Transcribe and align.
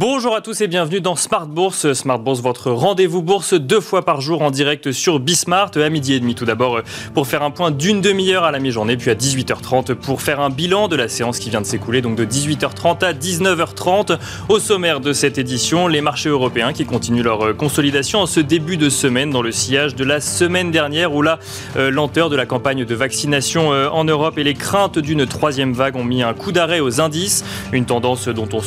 Bonjour 0.00 0.34
à 0.34 0.40
tous 0.40 0.62
et 0.62 0.66
bienvenue 0.66 1.02
dans 1.02 1.14
Smart 1.14 1.46
Bourse. 1.46 1.92
Smart 1.92 2.18
Bourse, 2.18 2.40
votre 2.40 2.70
rendez-vous 2.70 3.20
bourse 3.20 3.52
deux 3.52 3.82
fois 3.82 4.02
par 4.02 4.22
jour 4.22 4.40
en 4.40 4.50
direct 4.50 4.92
sur 4.92 5.20
Bismart. 5.20 5.72
À 5.76 5.90
midi 5.90 6.14
et 6.14 6.20
demi 6.20 6.34
tout 6.34 6.46
d'abord 6.46 6.80
pour 7.12 7.26
faire 7.26 7.42
un 7.42 7.50
point 7.50 7.70
d'une 7.70 8.00
demi-heure 8.00 8.44
à 8.44 8.50
la 8.50 8.60
mi-journée 8.60 8.96
puis 8.96 9.10
à 9.10 9.14
18h30 9.14 9.96
pour 9.96 10.22
faire 10.22 10.40
un 10.40 10.48
bilan 10.48 10.88
de 10.88 10.96
la 10.96 11.06
séance 11.06 11.38
qui 11.38 11.50
vient 11.50 11.60
de 11.60 11.66
s'écouler 11.66 12.00
donc 12.00 12.16
de 12.16 12.24
18h30 12.24 13.04
à 13.04 13.12
19h30 13.12 14.16
au 14.48 14.58
sommaire 14.58 15.00
de 15.00 15.12
cette 15.12 15.36
édition 15.36 15.86
les 15.86 16.00
marchés 16.00 16.30
européens 16.30 16.72
qui 16.72 16.86
continuent 16.86 17.22
leur 17.22 17.54
consolidation 17.58 18.20
en 18.20 18.26
ce 18.26 18.40
début 18.40 18.78
de 18.78 18.88
semaine 18.88 19.28
dans 19.28 19.42
le 19.42 19.52
sillage 19.52 19.96
de 19.96 20.04
la 20.04 20.22
semaine 20.22 20.70
dernière 20.70 21.14
où 21.14 21.20
la 21.20 21.38
euh, 21.76 21.90
lenteur 21.90 22.30
de 22.30 22.36
la 22.36 22.46
campagne 22.46 22.86
de 22.86 22.94
vaccination 22.94 23.74
euh, 23.74 23.90
en 23.90 24.04
Europe 24.04 24.38
et 24.38 24.44
les 24.44 24.54
craintes 24.54 24.98
d'une 24.98 25.26
troisième 25.26 25.74
vague 25.74 25.96
ont 25.96 26.04
mis 26.04 26.22
un 26.22 26.32
coup 26.32 26.52
d'arrêt 26.52 26.80
aux 26.80 27.02
indices. 27.02 27.44
Une 27.72 27.84
tendance 27.84 28.28
dont 28.28 28.48
on, 28.54 28.62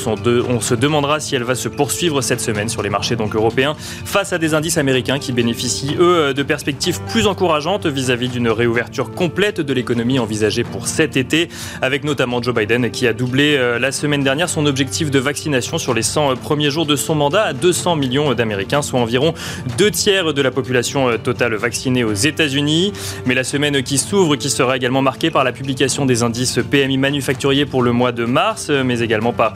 on 0.47 0.61
se 0.61 0.75
demandera 0.75 1.19
si 1.23 1.35
elle 1.35 1.43
va 1.43 1.55
se 1.55 1.69
poursuivre 1.69 2.21
cette 2.21 2.41
semaine 2.41 2.69
sur 2.69 2.83
les 2.83 2.89
marchés 2.89 3.15
donc 3.15 3.35
européens 3.35 3.75
face 4.05 4.33
à 4.33 4.37
des 4.37 4.53
indices 4.53 4.77
américains 4.77 5.19
qui 5.19 5.31
bénéficient 5.31 5.95
eux 5.99 6.33
de 6.33 6.43
perspectives 6.43 6.99
plus 7.09 7.27
encourageantes 7.27 7.87
vis-à-vis 7.87 8.29
d'une 8.29 8.49
réouverture 8.49 9.11
complète 9.11 9.61
de 9.61 9.73
l'économie 9.73 10.19
envisagée 10.19 10.63
pour 10.63 10.87
cet 10.87 11.17
été 11.17 11.49
avec 11.81 12.03
notamment 12.03 12.41
Joe 12.41 12.53
Biden 12.53 12.91
qui 12.91 13.07
a 13.07 13.13
doublé 13.13 13.55
euh, 13.55 13.79
la 13.79 13.91
semaine 13.91 14.23
dernière 14.23 14.49
son 14.49 14.65
objectif 14.65 15.11
de 15.11 15.19
vaccination 15.19 15.77
sur 15.77 15.93
les 15.93 16.01
100 16.01 16.31
euh, 16.31 16.35
premiers 16.35 16.69
jours 16.69 16.85
de 16.85 16.95
son 16.95 17.15
mandat 17.15 17.43
à 17.43 17.53
200 17.53 17.95
millions 17.95 18.33
d'Américains 18.33 18.81
soit 18.81 18.99
environ 18.99 19.33
deux 19.77 19.91
tiers 19.91 20.33
de 20.33 20.41
la 20.41 20.51
population 20.51 21.09
euh, 21.09 21.17
totale 21.17 21.55
vaccinée 21.55 22.03
aux 22.03 22.13
États-Unis. 22.13 22.93
Mais 23.25 23.33
la 23.33 23.43
semaine 23.43 23.81
qui 23.83 23.97
s'ouvre 23.97 24.35
qui 24.35 24.49
sera 24.49 24.75
également 24.75 25.01
marquée 25.01 25.31
par 25.31 25.43
la 25.43 25.51
publication 25.51 26.05
des 26.05 26.23
indices 26.23 26.59
PMI 26.69 26.97
manufacturiers 26.97 27.65
pour 27.65 27.81
le 27.81 27.91
mois 27.91 28.11
de 28.11 28.25
mars 28.25 28.69
mais 28.69 28.99
également 28.99 29.33
par 29.33 29.53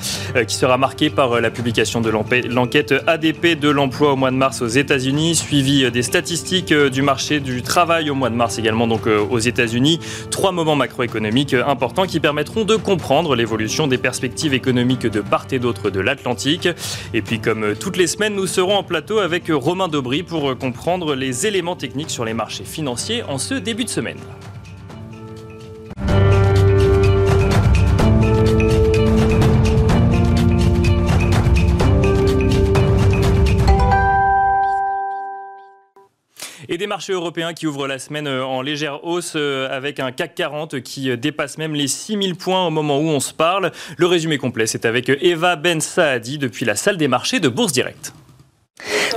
qui 0.48 0.56
sera 0.56 0.78
marquée 0.78 1.10
par 1.10 1.42
la 1.42 1.50
publication 1.58 2.02
de 2.02 2.12
l'enquête 2.12 2.94
ADP 3.08 3.60
de 3.60 3.70
l'emploi 3.70 4.14
au 4.14 4.16
mois 4.16 4.30
de 4.30 4.36
mars 4.36 4.62
aux 4.62 4.68
États-Unis, 4.68 5.36
suivi 5.36 5.90
des 5.90 6.04
statistiques 6.04 6.72
euh, 6.72 6.92
du 6.92 7.02
marché 7.02 7.40
du 7.40 7.64
travail 7.64 8.12
au 8.12 8.16
mois 8.16 8.30
de 8.30 8.36
mars 8.36 8.60
également 8.60 8.86
donc 8.86 9.08
euh, 9.08 9.20
aux 9.20 9.40
États-Unis. 9.40 10.00
Trois 10.30 10.52
moments 10.52 10.76
macroéconomiques 10.76 11.56
importants 11.56 12.06
qui 12.06 12.20
permettront 12.20 12.64
de 12.64 12.76
comprendre 12.76 13.36
l'évolution 13.36 13.88
des 13.88 13.98
perspectives 13.98 14.54
économiques 14.54 15.08
de 15.08 15.20
part 15.20 15.48
et 15.52 15.58
d'autre 15.58 15.90
de 15.90 16.00
l'Atlantique. 16.00 16.70
Et 17.16 17.24
puis 17.24 17.40
comme 17.40 17.64
euh, 17.64 17.76
toutes 17.76 17.98
les 17.98 18.08
semaines, 18.08 18.36
nous 18.36 18.48
serons 18.48 18.76
en 18.76 18.84
plateau 18.84 19.18
avec 19.18 19.46
Romain 19.50 19.88
Dobry 19.88 20.22
pour 20.22 20.56
comprendre 20.60 21.16
les 21.16 21.48
éléments 21.48 21.76
techniques 21.76 22.12
sur 22.12 22.24
les 22.24 22.36
marchés 22.36 22.66
financiers 22.66 23.24
en 23.24 23.40
ce 23.40 23.56
début 23.56 23.84
de 23.84 23.90
semaine. 23.90 24.20
Des 36.78 36.86
marchés 36.86 37.14
européens 37.14 37.56
qui 37.56 37.66
ouvrent 37.66 37.88
la 37.88 37.98
semaine 37.98 38.28
euh, 38.28 38.46
en 38.46 38.62
légère 38.62 39.04
hausse 39.04 39.34
euh, 39.36 39.68
avec 39.76 40.00
un 40.00 40.12
CAC 40.12 40.36
40 40.36 40.82
qui 40.82 41.10
euh, 41.10 41.18
dépasse 41.18 41.58
même 41.58 41.74
les 41.74 41.88
6000 41.88 42.36
points 42.36 42.68
au 42.68 42.70
moment 42.70 43.00
où 43.00 43.08
on 43.08 43.20
se 43.20 43.34
parle. 43.34 43.72
Le 43.98 44.06
résumé 44.06 44.38
complet, 44.38 44.68
c'est 44.68 44.86
avec 44.86 45.10
Eva 45.10 45.56
Ben 45.56 45.82
Saadi 45.82 46.38
depuis 46.38 46.66
la 46.66 46.76
salle 46.76 46.98
des 46.98 47.08
marchés 47.08 47.40
de 47.40 47.50
Bourse 47.50 47.72
Direct. 47.72 48.14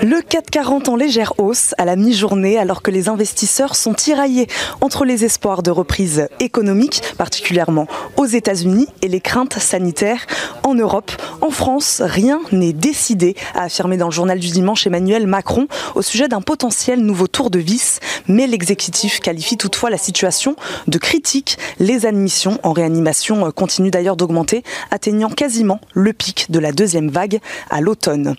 Le 0.03 0.23
440 0.23 0.89
en 0.89 0.97
légère 0.97 1.35
hausse 1.39 1.75
à 1.77 1.85
la 1.85 1.95
mi-journée 1.95 2.59
alors 2.59 2.81
que 2.81 2.91
les 2.91 3.09
investisseurs 3.09 3.77
sont 3.77 3.93
tiraillés 3.93 4.47
entre 4.81 5.05
les 5.05 5.27
espoirs 5.27 5.63
de 5.63 5.71
reprise 5.71 6.29
économique, 6.39 7.03
particulièrement 7.19 7.87
aux 8.17 8.25
États-Unis, 8.25 8.87
et 9.03 9.09
les 9.09 9.21
craintes 9.21 9.59
sanitaires 9.59 10.27
en 10.63 10.75
Europe. 10.75 11.13
En 11.43 11.51
France, 11.51 12.01
rien 12.03 12.41
n'est 12.51 12.73
décidé, 12.73 13.37
a 13.55 13.65
affirmé 13.65 13.99
dans 13.99 14.07
le 14.07 14.13
journal 14.13 14.39
du 14.39 14.49
dimanche 14.49 14.87
Emmanuel 14.87 15.27
Macron 15.27 15.69
au 15.95 16.03
sujet 16.03 16.29
d'un 16.29 16.41
potentiel 16.41 17.01
nouveau 17.01 17.27
tour 17.27 17.51
de 17.51 17.59
vis, 17.59 18.01
mais 18.27 18.47
l'exécutif 18.47 19.21
qualifie 19.21 19.59
toutefois 19.59 19.91
la 19.91 19.99
situation 19.99 20.57
de 20.87 20.99
critique. 20.99 21.59
Les 21.79 22.07
admissions 22.07 22.59
en 22.63 22.73
réanimation 22.73 23.51
continuent 23.53 23.91
d'ailleurs 23.91 24.17
d'augmenter, 24.17 24.63
atteignant 24.91 25.29
quasiment 25.29 25.81
le 25.93 26.15
pic 26.15 26.51
de 26.51 26.59
la 26.59 26.73
deuxième 26.73 27.11
vague 27.11 27.41
à 27.69 27.83
l'automne. 27.83 28.35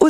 Aux 0.00 0.08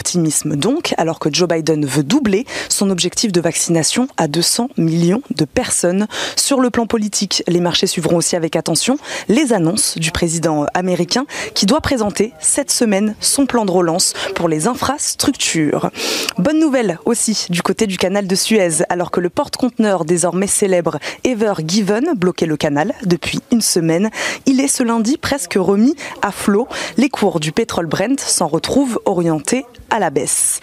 optimisme 0.00 0.56
donc, 0.56 0.94
alors 0.96 1.18
que 1.18 1.28
Joe 1.30 1.46
Biden 1.46 1.84
veut 1.84 2.02
doubler 2.02 2.46
son 2.70 2.88
objectif 2.88 3.32
de 3.32 3.40
vaccination 3.42 4.08
à 4.16 4.28
200 4.28 4.70
millions 4.78 5.20
de 5.36 5.44
personnes. 5.44 6.06
Sur 6.36 6.60
le 6.60 6.70
plan 6.70 6.86
politique, 6.86 7.42
les 7.46 7.60
marchés 7.60 7.86
suivront 7.86 8.16
aussi 8.16 8.34
avec 8.34 8.56
attention 8.56 8.96
les 9.28 9.52
annonces 9.52 9.98
du 9.98 10.10
président 10.10 10.64
américain 10.72 11.26
qui 11.54 11.66
doit 11.66 11.82
présenter 11.82 12.32
cette 12.40 12.70
semaine 12.70 13.14
son 13.20 13.44
plan 13.44 13.66
de 13.66 13.70
relance 13.70 14.14
pour 14.34 14.48
les 14.48 14.66
infrastructures. 14.68 15.90
Bonne 16.38 16.60
nouvelle 16.60 16.98
aussi 17.04 17.46
du 17.50 17.60
côté 17.60 17.86
du 17.86 17.98
canal 17.98 18.26
de 18.26 18.34
Suez, 18.34 18.82
alors 18.88 19.10
que 19.10 19.20
le 19.20 19.28
porte-conteneur 19.28 20.06
désormais 20.06 20.46
célèbre 20.46 20.98
Ever 21.24 21.52
Given 21.66 22.14
bloquait 22.16 22.46
le 22.46 22.56
canal 22.56 22.94
depuis 23.04 23.40
une 23.52 23.60
semaine. 23.60 24.08
Il 24.46 24.60
est 24.60 24.68
ce 24.68 24.82
lundi 24.82 25.18
presque 25.18 25.58
remis 25.58 25.94
à 26.22 26.32
flot. 26.32 26.68
Les 26.96 27.10
cours 27.10 27.38
du 27.38 27.52
pétrole 27.52 27.86
Brent 27.86 28.18
s'en 28.18 28.46
retrouvent 28.46 28.98
orienté 29.04 29.66
à 29.90 29.98
la 29.98 30.10
baisse. 30.10 30.60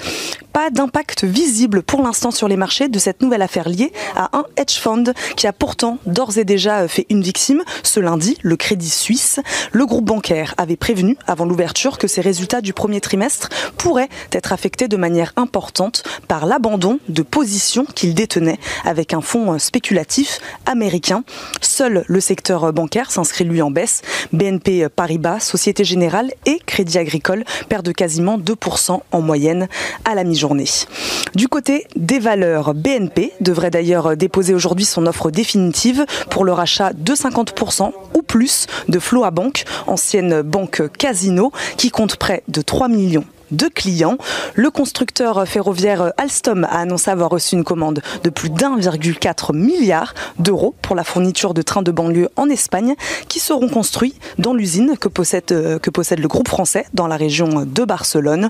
Pas 0.54 0.70
d'impact 0.72 1.24
visible 1.24 1.84
pour 1.84 2.02
l'instant 2.02 2.32
sur 2.32 2.48
les 2.48 2.58
marchés 2.58 2.90
de 2.90 2.98
cette 2.98 3.22
nouvelle 3.22 3.44
affaire 3.44 3.70
liée 3.70 3.92
à 4.16 4.36
un 4.36 4.46
hedge 4.56 4.80
fund 4.80 5.14
qui 5.36 5.46
a 5.46 5.54
pourtant 5.54 6.00
d'ores 6.08 6.40
et 6.40 6.46
déjà 6.46 6.88
fait 6.88 7.06
une 7.10 7.22
victime. 7.22 7.62
Ce 7.84 8.00
lundi, 8.00 8.38
le 8.42 8.56
Crédit 8.56 8.90
Suisse, 8.90 9.40
le 9.72 9.86
groupe 9.86 10.06
bancaire 10.06 10.56
avait 10.58 10.76
prévenu 10.76 11.16
avant 11.28 11.46
l'ouverture 11.46 12.00
que 12.00 12.08
ses 12.08 12.22
résultats 12.22 12.62
du 12.62 12.74
premier 12.74 13.02
trimestre 13.02 13.50
pourraient 13.78 14.10
être 14.32 14.52
affectés 14.52 14.88
de 14.88 14.98
manière 14.98 15.32
importante 15.36 16.04
par 16.28 16.48
l'abandon 16.48 17.00
de 17.08 17.22
positions 17.22 17.86
qu'il 17.86 18.16
détenait 18.16 18.60
avec 18.84 19.14
un 19.14 19.22
fonds 19.22 19.60
spéculatif 19.60 20.40
américain. 20.66 21.24
Seul 21.62 22.04
le 22.08 22.20
secteur 22.20 22.74
bancaire 22.74 23.12
s'inscrit 23.12 23.44
lui 23.44 23.62
en 23.62 23.70
baisse. 23.70 24.02
BNP 24.34 24.90
Paribas, 24.90 25.40
Société 25.40 25.84
Générale 25.84 26.32
et 26.46 26.60
Crédit 26.66 26.98
Agricole 26.98 27.44
perdent 27.70 27.94
quasiment 27.94 28.40
2% 28.40 29.02
en 29.12 29.17
moyenne 29.22 29.68
à 30.06 30.16
la 30.16 30.24
mi-journée. 30.24 30.66
Du 31.36 31.48
côté 31.48 31.88
des 31.96 32.20
valeurs, 32.20 32.74
BNP 32.74 33.34
devrait 33.42 33.72
d'ailleurs 33.72 34.18
déposer 34.18 34.54
aujourd'hui 34.54 34.86
son 34.86 35.06
offre 35.06 35.32
définitive 35.32 36.06
pour 36.30 36.46
le 36.46 36.54
rachat 36.54 36.94
de 36.94 37.14
50% 37.14 37.92
ou 38.16 38.22
plus 38.22 38.68
de 38.88 39.00
Floa 39.00 39.32
Bank, 39.32 39.66
ancienne 39.88 40.42
banque 40.42 40.82
Casino, 40.98 41.52
qui 41.78 41.90
compte 41.90 42.18
près 42.18 42.44
de 42.48 42.62
3 42.62 42.88
millions 42.88 43.26
de 43.52 43.68
clients. 43.68 44.18
Le 44.56 44.70
constructeur 44.70 45.48
ferroviaire 45.48 46.14
Alstom 46.18 46.66
a 46.66 46.80
annoncé 46.80 47.12
avoir 47.12 47.30
reçu 47.30 47.56
une 47.56 47.64
commande 47.64 48.02
de 48.24 48.30
plus 48.30 48.50
d'1,4 48.50 49.56
milliard 49.56 50.14
d'euros 50.40 50.76
pour 50.82 50.96
la 50.96 51.04
fourniture 51.04 51.54
de 51.54 51.62
trains 51.62 51.82
de 51.82 51.92
banlieue 51.92 52.30
en 52.36 52.50
Espagne 52.50 52.96
qui 53.28 53.40
seront 53.40 53.70
construits 53.70 54.16
dans 54.38 54.54
l'usine 54.54 54.98
que 55.00 55.08
possède, 55.08 55.52
euh, 55.52 55.80
que 55.80 55.90
possède 55.90 56.20
le 56.20 56.28
groupe 56.28 56.48
français 56.48 56.86
dans 56.94 57.08
la 57.08 57.18
région 57.18 57.66
de 57.66 57.86
Barcelone. 57.86 58.50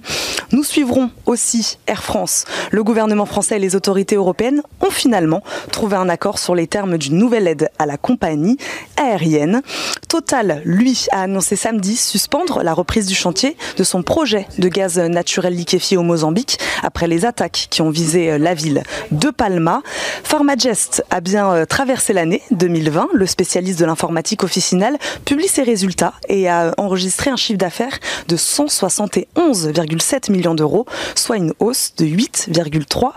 Nous 0.52 0.64
suivrons 0.64 1.10
aussi 1.26 1.78
Air 1.88 2.04
France. 2.04 2.46
Le 2.72 2.84
gouvernement 2.84 3.26
français 3.26 3.58
et 3.58 3.60
les 3.60 3.76
autorités 3.76 4.16
européennes 4.16 4.62
ont 4.82 4.90
finalement 4.90 5.44
trouvé 5.72 5.98
un 5.98 6.10
accord 6.10 6.40
sur 6.40 6.56
les 6.56 6.68
termes 6.68 6.98
d'une 6.98 7.18
nouvelle 7.18 7.48
aide 7.48 7.70
à 7.80 7.86
la 7.86 7.98
compagnie 7.98 8.58
aérienne. 8.98 9.62
Total, 10.08 10.62
lui, 10.66 11.06
a 11.12 11.22
annoncé 11.22 11.56
samedi 11.56 11.96
suspendre 11.96 12.64
la 12.64 12.74
reprise 12.74 13.08
du 13.08 13.16
chantier 13.16 13.58
de 13.78 13.84
son 13.84 14.04
projet 14.04 14.48
de 14.58 14.70
gaz 14.70 14.87
naturel 14.96 15.54
liquéfié 15.54 15.98
au 15.98 16.04
Mozambique 16.04 16.60
après 16.84 17.08
les 17.08 17.26
attaques 17.26 17.68
qui 17.70 17.82
ont 17.82 17.90
visé 17.90 18.32
euh, 18.32 18.38
la 18.38 18.54
ville 18.54 18.84
de 19.12 19.30
Palma. 19.30 19.82
Pharmagest 20.24 21.04
a 21.10 21.22
bien 21.22 21.52
euh, 21.52 21.66
traversé 21.66 22.14
l'année 22.14 22.42
2020. 22.52 23.10
Le 23.14 23.26
spécialiste 23.26 23.80
de 23.80 23.86
l'informatique 23.86 24.44
officinale 24.44 24.98
publie 25.26 25.48
ses 25.48 25.64
résultats 25.64 26.14
et 26.30 26.50
a 26.50 26.74
enregistré 26.78 27.30
un 27.30 27.36
chiffre 27.36 27.60
d'affaires 27.60 28.00
de 28.28 28.38
171,7 28.38 30.32
millions 30.32 30.56
d'euros, 30.56 30.86
soit 31.16 31.38
une 31.38 31.54
hausse 31.60 31.94
de 31.98 32.06
8,3 32.06 33.12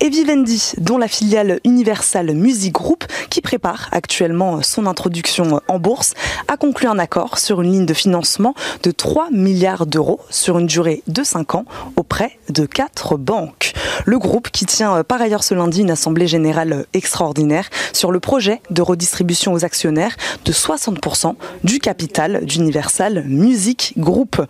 et 0.00 0.08
Vivendi, 0.08 0.72
dont 0.78 0.98
la 0.98 1.08
filiale 1.08 1.60
Universal 1.64 2.34
Music 2.34 2.72
Group, 2.72 3.04
qui 3.30 3.40
prépare 3.40 3.88
actuellement 3.92 4.62
son 4.62 4.86
introduction 4.86 5.60
en 5.68 5.78
bourse, 5.78 6.14
a 6.48 6.56
conclu 6.56 6.86
un 6.88 6.98
accord 6.98 7.38
sur 7.38 7.62
une 7.62 7.72
ligne 7.72 7.86
de 7.86 7.94
financement 7.94 8.54
de 8.82 8.90
3 8.90 9.28
milliards 9.30 9.86
d'euros 9.86 10.20
sur 10.30 10.58
une 10.58 10.66
durée 10.66 11.02
de 11.06 11.22
5 11.22 11.54
ans 11.54 11.64
auprès 11.96 12.38
de 12.48 12.66
4 12.66 13.16
banques. 13.16 13.72
Le 14.04 14.18
groupe 14.18 14.50
qui 14.50 14.66
tient 14.66 15.02
par 15.04 15.20
ailleurs 15.20 15.44
ce 15.44 15.54
lundi 15.54 15.80
une 15.80 15.90
assemblée 15.90 16.26
générale 16.26 16.86
extraordinaire 16.92 17.68
sur 17.92 18.12
le 18.12 18.20
projet 18.20 18.60
de 18.70 18.82
redistribution 18.82 19.52
aux 19.52 19.64
actionnaires 19.64 20.16
de 20.44 20.52
60% 20.52 21.34
du 21.64 21.78
capital 21.78 22.44
d'Universal 22.44 23.24
Music 23.26 23.94
Group. 23.96 24.42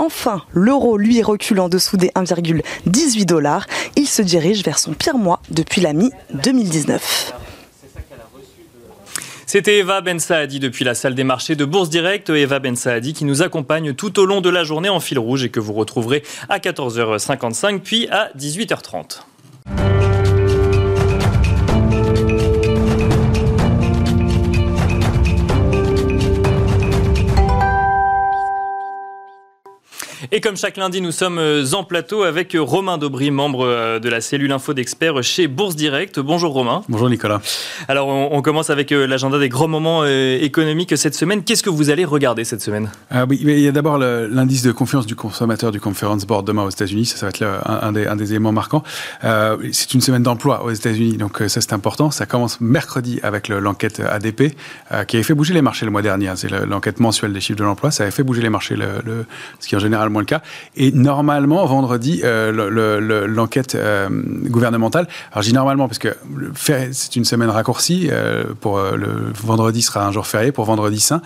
Enfin, 0.00 0.40
l'euro, 0.54 0.96
lui, 0.96 1.22
recule 1.22 1.60
en 1.60 1.68
dessous 1.68 1.98
des 1.98 2.08
1,18 2.08 3.26
dollars. 3.26 3.66
Il 3.96 4.06
se 4.06 4.22
dirige 4.22 4.64
vers 4.64 4.78
son 4.78 4.94
pire 4.94 5.18
mois 5.18 5.42
depuis 5.50 5.82
la 5.82 5.92
mi-2019. 5.92 6.98
C'était 9.44 9.76
Eva 9.76 10.00
Ben 10.00 10.18
Saadi 10.18 10.58
depuis 10.58 10.86
la 10.86 10.94
salle 10.94 11.14
des 11.14 11.22
marchés 11.22 11.54
de 11.54 11.66
Bourse 11.66 11.90
Direct. 11.90 12.30
Eva 12.30 12.60
Ben 12.60 12.76
Saadi 12.76 13.12
qui 13.12 13.26
nous 13.26 13.42
accompagne 13.42 13.92
tout 13.92 14.18
au 14.18 14.24
long 14.24 14.40
de 14.40 14.48
la 14.48 14.64
journée 14.64 14.88
en 14.88 15.00
fil 15.00 15.18
rouge 15.18 15.44
et 15.44 15.50
que 15.50 15.60
vous 15.60 15.74
retrouverez 15.74 16.22
à 16.48 16.60
14h55 16.60 17.80
puis 17.80 18.08
à 18.08 18.30
18h30. 18.38 19.20
Et 30.32 30.40
comme 30.40 30.56
chaque 30.56 30.76
lundi, 30.76 31.00
nous 31.00 31.12
sommes 31.12 31.38
euh, 31.38 31.64
en 31.72 31.82
plateau 31.82 32.24
avec 32.24 32.54
euh, 32.54 32.60
Romain 32.60 32.98
Daubry, 32.98 33.30
membre 33.30 33.64
euh, 33.64 33.98
de 33.98 34.08
la 34.10 34.20
cellule 34.20 34.52
info 34.52 34.74
d'experts 34.74 35.22
chez 35.22 35.48
Bourse 35.48 35.76
Direct. 35.76 36.20
Bonjour 36.20 36.52
Romain. 36.52 36.82
Bonjour 36.90 37.08
Nicolas. 37.08 37.40
Alors 37.88 38.08
on, 38.08 38.42
commence 38.42 38.70
avec 38.70 38.90
l'agenda 38.90 39.38
des 39.38 39.48
grands 39.48 39.68
moments 39.68 40.04
économiques 40.04 40.96
cette 40.96 41.14
semaine. 41.14 41.44
Qu'est-ce 41.44 41.62
que 41.62 41.70
vous 41.70 41.90
allez 41.90 42.04
regarder 42.04 42.44
cette 42.44 42.60
semaine? 42.60 42.90
Ah 43.10 43.26
oui, 43.28 43.38
Il 43.40 43.60
y 43.60 43.68
a 43.68 43.72
d'abord 43.72 43.98
l'indice 43.98 44.62
de 44.62 44.72
confiance 44.72 45.06
du 45.06 45.14
consommateur 45.14 45.70
du 45.70 45.80
Conference 45.80 46.26
Board 46.26 46.46
demain 46.46 46.64
aux 46.64 46.70
États-Unis. 46.70 47.06
Ça, 47.06 47.16
ça, 47.16 47.26
va 47.26 47.30
être 47.30 47.44
un, 47.66 47.92
des, 47.92 48.06
un, 48.06 48.16
des, 48.16 48.30
éléments 48.32 48.52
marquants. 48.52 48.82
c'est 49.22 49.94
une 49.94 50.00
semaine 50.00 50.22
d'emploi 50.22 50.64
aux 50.64 50.70
États-Unis, 50.70 51.16
donc 51.16 51.38
ça 51.48 51.60
c'est 51.60 51.72
important. 51.72 52.10
Ça 52.10 52.26
commence 52.26 52.60
mercredi 52.60 53.20
avec 53.22 53.48
l'enquête 53.48 54.00
ADP 54.00 54.54
qui 55.06 55.16
avait 55.16 55.22
fait 55.22 55.34
bouger 55.34 55.54
les 55.54 55.62
marchés 55.62 55.84
le 55.84 55.92
mois 55.92 56.02
dernier. 56.02 56.32
C'est 56.36 56.50
l'enquête 56.50 56.98
mensuelle 56.98 57.32
des 57.32 57.40
chiffres 57.40 57.58
de 57.58 57.64
l'emploi. 57.64 57.90
Ça 57.90 58.04
avait 58.04 58.12
fait 58.12 58.24
bouger 58.24 58.42
les 58.42 58.50
marchés, 58.50 58.76
le, 58.76 59.26
ce 59.60 59.68
qui 59.68 59.76
en 59.76 59.80
général 59.80 60.09
moins 60.10 60.22
le 60.22 60.26
cas. 60.26 60.42
Et 60.76 60.92
normalement, 60.92 61.64
vendredi, 61.66 62.20
euh, 62.24 63.26
l'enquête 63.26 63.74
euh, 63.74 64.08
gouvernementale, 64.10 65.06
alors 65.32 65.42
je 65.42 65.48
dis 65.48 65.54
normalement 65.54 65.88
parce 65.88 65.98
que 65.98 66.08
c'est 66.92 67.16
une 67.16 67.24
semaine 67.24 67.50
raccourcie, 67.50 68.08
euh, 68.10 68.44
pour 68.60 68.80
le 68.80 69.32
vendredi 69.42 69.82
sera 69.82 70.06
un 70.06 70.12
jour 70.12 70.26
férié, 70.26 70.52
pour 70.52 70.64
vendredi 70.64 71.00
saint. 71.00 71.22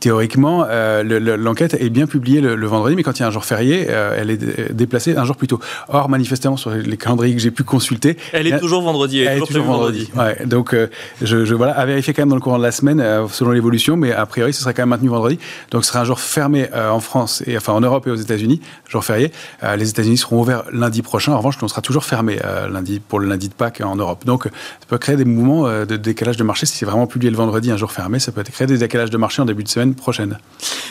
théoriquement, 0.00 0.66
l'enquête 1.04 1.74
est 1.74 1.90
bien 1.90 2.06
publiée 2.06 2.40
le, 2.40 2.66
vendredi, 2.66 2.96
mais 2.96 3.02
quand 3.02 3.18
il 3.18 3.20
y 3.20 3.24
a 3.24 3.28
un 3.28 3.30
jour 3.30 3.44
férié, 3.44 3.86
elle 3.86 4.30
est 4.30 4.72
déplacée 4.72 5.16
un 5.16 5.24
jour 5.24 5.36
plus 5.36 5.46
tôt. 5.46 5.60
Or, 5.88 6.08
manifestement, 6.08 6.56
sur 6.56 6.70
les 6.70 6.96
calendriers 6.96 7.34
que 7.34 7.40
j'ai 7.40 7.50
pu 7.50 7.62
consulter... 7.62 8.16
Elle 8.32 8.46
est 8.46 8.58
toujours 8.58 8.82
vendredi. 8.82 9.20
Elle, 9.20 9.38
est 9.38 9.46
toujours 9.46 9.64
vendredi. 9.64 10.10
Ouais, 10.16 10.44
donc, 10.44 10.74
je, 11.22 11.44
je, 11.44 11.54
voilà, 11.54 11.72
à 11.72 11.86
vérifier 11.86 12.12
quand 12.12 12.22
même 12.22 12.30
dans 12.30 12.36
le 12.36 12.40
courant 12.40 12.58
de 12.58 12.62
la 12.62 12.72
semaine, 12.72 13.02
selon 13.30 13.52
l'évolution, 13.52 13.96
mais 13.96 14.12
a 14.12 14.26
priori, 14.26 14.52
ce 14.52 14.60
sera 14.60 14.72
quand 14.72 14.82
même 14.82 14.90
maintenu 14.90 15.08
vendredi. 15.08 15.38
Donc, 15.70 15.84
ce 15.84 15.90
sera 15.90 16.00
un 16.00 16.04
jour 16.04 16.20
fermé 16.20 16.68
en 16.74 17.00
France, 17.00 17.42
et 17.46 17.56
enfin 17.56 17.72
en 17.72 17.80
Europe 17.80 18.06
et 18.06 18.10
aux 18.10 18.15
États-Unis 18.22 18.60
jour 18.88 19.04
férié. 19.04 19.32
Euh, 19.62 19.76
les 19.76 19.88
États-Unis 19.90 20.16
seront 20.16 20.40
ouverts 20.40 20.64
lundi 20.72 21.02
prochain. 21.02 21.32
En 21.32 21.38
revanche, 21.38 21.56
on 21.62 21.68
sera 21.68 21.82
toujours 21.82 22.04
fermé 22.04 22.38
euh, 22.44 22.68
lundi 22.68 23.00
pour 23.00 23.18
le 23.18 23.28
lundi 23.28 23.48
de 23.48 23.54
Pâques 23.54 23.82
en 23.84 23.96
Europe. 23.96 24.24
Donc, 24.24 24.44
ça 24.44 24.86
peut 24.88 24.98
créer 24.98 25.16
des 25.16 25.24
mouvements 25.24 25.66
euh, 25.66 25.84
de 25.84 25.96
décalage 25.96 26.36
de 26.36 26.44
marché. 26.44 26.66
Si 26.66 26.76
c'est 26.76 26.86
vraiment 26.86 27.06
publié 27.06 27.30
le 27.30 27.36
vendredi, 27.36 27.70
un 27.70 27.76
jour 27.76 27.92
fermé, 27.92 28.18
ça 28.18 28.32
peut 28.32 28.42
créer 28.42 28.66
des 28.66 28.78
décalages 28.78 29.10
de 29.10 29.16
marché 29.16 29.42
en 29.42 29.44
début 29.44 29.64
de 29.64 29.68
semaine 29.68 29.94
prochaine. 29.94 30.38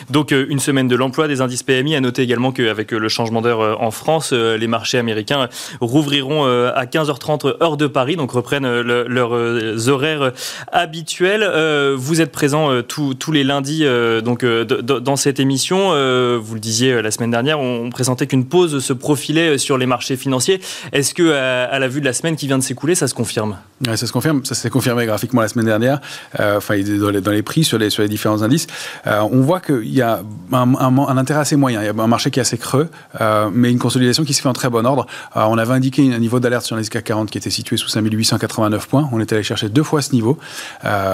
Donc, 0.10 0.32
une 0.32 0.60
semaine 0.60 0.88
de 0.88 0.96
l'emploi 0.96 1.28
des 1.28 1.42
indices 1.42 1.64
PMI. 1.64 1.96
À 1.96 2.02
noter 2.02 2.22
également 2.22 2.52
qu'avec 2.52 2.92
le 2.92 3.10
changement 3.10 3.42
d'heure 3.42 3.82
en 3.82 3.92
France, 3.92 4.34
les 4.34 4.68
marchés 4.68 4.98
américains 4.98 5.50
rouvriront 5.82 6.46
à 6.46 6.86
15h30 6.86 7.64
heure 7.64 7.78
de 7.78 7.88
Paris, 7.88 8.16
donc 8.16 8.32
reprennent 8.32 8.82
leurs 8.82 9.90
horaires 9.90 10.32
habituels. 10.72 11.50
Vous 11.96 12.22
êtes 12.22 12.32
présent 12.32 12.82
tous 12.84 13.32
les 13.32 13.44
lundis 13.44 13.86
donc 14.24 14.46
dans 14.46 15.16
cette 15.16 15.40
émission. 15.40 15.90
Vous 16.38 16.54
le 16.54 16.60
disiez 16.60 17.02
la 17.02 17.12
semaine 17.16 17.32
dernière, 17.32 17.60
on 17.60 17.90
présentait 17.90 18.28
qu'une 18.28 18.46
pause 18.46 18.84
se 18.84 18.94
profilait 18.94 19.58
sur 19.58 19.78
les 19.78 19.86
marchés 19.86 20.18
financiers. 20.18 20.62
Est-ce 20.92 21.14
que, 21.14 21.34
à, 21.34 21.80
la 21.80 21.88
vue 21.88 22.00
de 22.00 22.06
la 22.06 22.14
semaine 22.14 22.36
qui 22.36 22.48
vient 22.48 22.58
de 22.58 22.64
s'écouler, 22.64 22.96
ça 22.96 23.08
se 23.08 23.14
confirme? 23.14 23.58
Ça 23.84 24.08
se 24.08 24.12
confirme. 24.12 24.46
Ça 24.46 24.56
s'est 24.56 24.70
confirmé 24.70 25.06
graphiquement 25.06 25.42
la 25.42 25.48
semaine 25.48 25.66
dernière. 25.66 26.00
Euh, 26.40 26.60
dans 27.24 27.32
les, 27.32 27.44
prix 27.44 27.64
sur 27.64 27.78
les, 27.78 27.90
différents 28.08 28.42
indices, 28.42 28.68
euh, 29.08 29.22
on 29.32 29.42
voit 29.42 29.60
qu'il 29.60 29.94
y 29.94 30.02
a 30.02 30.22
un, 30.52 31.18
intérêt 31.18 31.42
assez 31.42 31.56
moyen. 31.56 31.82
Il 31.82 31.86
y 31.86 31.90
a 31.90 32.04
un 32.04 32.08
marché 32.08 32.32
qui 32.32 32.40
est 32.40 32.42
assez 32.42 32.58
creux, 32.58 32.90
euh, 33.20 33.50
mais 33.54 33.72
une 33.72 33.80
consolidation 33.80 34.24
qui 34.24 34.34
se 34.34 34.42
fait 34.42 34.50
en 34.50 34.54
très 34.54 34.70
bon 34.70 34.86
ordre. 34.86 35.06
on 35.36 35.58
avait 35.58 35.74
indiqué 35.74 36.14
un 36.14 36.20
niveau 36.20 36.40
d'alerte 36.40 36.66
sur 36.66 36.76
les 36.76 36.86
CAC 36.86 37.04
40 37.04 37.30
qui 37.30 37.38
était 37.38 37.50
situé 37.50 37.78
sous 37.78 37.90
5889 37.90 38.88
points. 38.88 39.10
On 39.12 39.20
était 39.20 39.36
allé 39.36 39.44
chercher 39.44 39.70
deux 39.70 39.84
fois 39.84 40.02
ce 40.02 40.14
niveau 40.14 40.38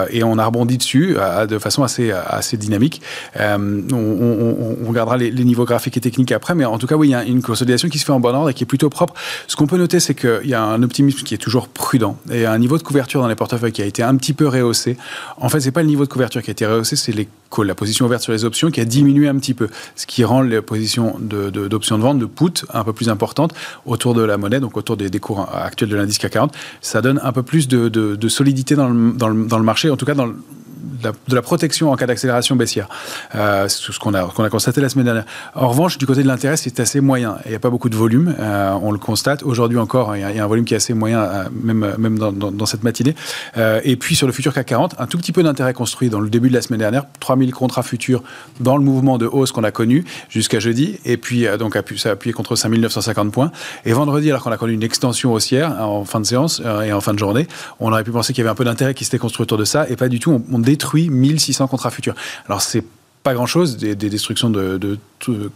et 0.09 0.23
on 0.23 0.37
a 0.37 0.45
rebondi 0.45 0.77
dessus 0.77 1.15
de 1.47 1.59
façon 1.59 1.83
assez, 1.83 2.57
dynamique. 2.57 3.01
On, 3.39 4.87
regardera 4.87 5.17
les, 5.17 5.31
les 5.31 5.43
niveaux 5.43 5.65
graphiques 5.65 5.90
et 5.97 6.01
techniques 6.01 6.31
après, 6.31 6.55
mais 6.55 6.65
en 6.65 6.77
tout 6.77 6.87
cas, 6.87 6.95
oui, 6.95 7.09
il 7.09 7.11
y 7.11 7.15
a 7.15 7.23
une 7.23 7.41
consolidation 7.41 7.89
qui 7.89 7.99
se 7.99 8.05
fait 8.05 8.11
en 8.11 8.19
bon 8.19 8.33
ordre 8.35 8.49
et 8.49 8.53
qui 8.53 8.63
est 8.63 8.67
plutôt 8.67 8.89
propre. 8.89 9.13
Ce 9.47 9.55
qu'on 9.55 9.67
peut 9.67 9.77
noter, 9.77 9.99
c'est 9.99 10.15
qu'il 10.15 10.47
y 10.47 10.53
a 10.53 10.63
un 10.63 10.83
optimisme 10.83 11.23
qui 11.23 11.33
est 11.33 11.37
toujours 11.37 11.67
prudent 11.67 12.17
et 12.31 12.45
un 12.45 12.57
niveau 12.57 12.77
de 12.77 12.83
couverture 12.83 13.21
dans 13.21 13.27
les 13.27 13.35
portefeuilles 13.35 13.71
qui 13.71 13.81
a 13.81 13.85
été 13.85 14.03
un 14.03 14.15
petit 14.15 14.33
peu 14.33 14.47
rehaussé. 14.47 14.97
En 15.37 15.49
fait, 15.49 15.59
c'est 15.59 15.71
pas 15.71 15.81
le 15.81 15.87
niveau 15.87 16.03
de 16.03 16.09
couverture 16.09 16.41
qui 16.41 16.49
a 16.49 16.53
été 16.53 16.65
rehaussé, 16.65 16.95
c'est 16.95 17.11
les 17.11 17.27
la 17.59 17.75
position 17.75 18.05
ouverte 18.05 18.23
sur 18.23 18.31
les 18.31 18.45
options 18.45 18.71
qui 18.71 18.79
a 18.79 18.85
diminué 18.85 19.27
un 19.27 19.35
petit 19.35 19.53
peu, 19.53 19.67
ce 19.95 20.05
qui 20.05 20.23
rend 20.23 20.41
les 20.41 20.61
positions 20.61 21.17
d'options 21.19 21.97
de, 21.97 22.03
vente, 22.03 22.19
de 22.19 22.25
put, 22.25 22.65
un 22.73 22.83
peu 22.83 22.93
plus 22.93 23.09
importantes 23.09 23.53
autour 23.85 24.13
de 24.13 24.21
la 24.21 24.37
monnaie, 24.37 24.59
donc 24.59 24.77
autour 24.77 24.95
des, 24.95 25.09
cours 25.19 25.49
actuels 25.53 25.89
de 25.89 25.95
l'indice 25.95 26.17
CAC 26.17 26.31
40. 26.31 26.53
Ça 26.79 27.01
donne 27.01 27.19
un 27.23 27.31
peu 27.33 27.43
plus 27.43 27.67
de, 27.67 28.27
solidité 28.29 28.75
dans 28.75 28.89
le, 28.89 29.11
dans 29.11 29.27
le, 29.27 29.45
dans 29.45 29.57
le 29.57 29.65
marché, 29.65 29.89
en 29.89 29.97
tout 29.97 30.05
cas 30.05 30.13
dans 30.13 30.25
le, 30.25 30.35
de 31.01 31.35
la 31.35 31.41
protection 31.41 31.91
en 31.91 31.95
cas 31.95 32.07
d'accélération 32.07 32.55
baissière. 32.55 32.87
Euh, 33.35 33.67
c'est 33.67 33.91
ce 33.91 33.99
qu'on 33.99 34.13
a, 34.13 34.49
constaté 34.49 34.81
la 34.81 34.89
semaine 34.89 35.05
dernière. 35.05 35.25
En 35.55 35.67
revanche, 35.67 35.97
du 35.97 36.05
côté 36.05 36.23
de 36.23 36.27
l'intérêt, 36.27 36.57
c'est 36.57 36.79
assez 36.79 37.01
moyen. 37.01 37.37
Il 37.45 37.49
n'y 37.49 37.55
a 37.55 37.59
pas 37.59 37.69
beaucoup 37.69 37.89
de 37.89 37.95
volume. 37.95 38.35
Euh, 38.39 38.73
on 38.81 38.91
le 38.91 38.97
constate. 38.97 39.43
Aujourd'hui 39.43 39.77
encore, 39.77 40.15
il 40.15 40.21
y, 40.21 40.39
a, 40.39 40.43
un 40.43 40.47
volume 40.47 40.65
qui 40.65 40.73
est 40.73 40.77
assez 40.77 40.93
moyen, 40.93 41.19
euh, 41.21 41.43
même, 41.63 42.17
dans, 42.17 42.65
cette 42.65 42.83
matinée. 42.83 43.15
Et 43.83 43.95
puis 43.95 44.15
sur 44.15 44.27
le 44.27 44.33
futur 44.33 44.53
CAC 44.53 44.67
40, 44.67 44.95
un 44.99 45.07
tout 45.07 45.17
petit 45.17 45.31
peu 45.31 45.43
d'intérêt 45.43 45.73
construit 45.73 46.09
dans 46.09 46.19
le 46.19 46.29
début 46.29 46.49
de 46.49 46.53
la 46.53 46.61
semaine 46.61 46.79
dernière. 46.79 47.05
3000 47.19 47.51
contrats 47.53 47.83
futurs 47.83 48.23
dans 48.59 48.77
le 48.77 48.83
mouvement 48.83 49.17
de 49.17 49.25
hausse 49.25 49.51
qu'on 49.51 49.63
a 49.63 49.71
connu 49.71 50.05
jusqu'à 50.29 50.59
jeudi. 50.59 50.99
Et 51.05 51.17
puis, 51.17 51.45
donc, 51.59 51.77
ça 51.97 52.09
a 52.09 52.11
appuyé 52.13 52.33
contre 52.33 52.55
5950 52.55 53.31
points. 53.31 53.51
Et 53.85 53.93
vendredi, 53.93 54.29
alors 54.29 54.43
qu'on 54.43 54.51
a 54.51 54.57
connu 54.57 54.73
une 54.73 54.83
extension 54.83 55.33
haussière 55.33 55.81
en 55.81 56.05
fin 56.05 56.19
de 56.19 56.25
séance 56.25 56.61
et 56.85 56.93
en 56.93 57.01
fin 57.01 57.13
de 57.13 57.19
journée, 57.19 57.47
on 57.79 57.91
aurait 57.91 58.03
pu 58.03 58.11
penser 58.11 58.33
qu'il 58.33 58.41
y 58.41 58.43
avait 58.43 58.51
un 58.51 58.55
peu 58.55 58.65
d'intérêt 58.65 58.93
qui 58.93 59.03
s'était 59.03 59.17
construit 59.17 59.43
autour 59.43 59.57
de 59.57 59.65
ça. 59.65 59.89
Et 59.89 59.95
pas 59.95 60.09
du 60.09 60.19
tout. 60.19 60.41
on 60.51 60.59
détruit 60.71 61.09
1600 61.09 61.67
contrats 61.67 61.91
futurs. 61.91 62.15
Alors 62.45 62.61
c'est 62.61 62.83
pas 63.23 63.33
grand-chose, 63.33 63.77
des, 63.77 63.95
destructions 63.95 64.49
de, 64.49 64.77
de, 64.77 64.97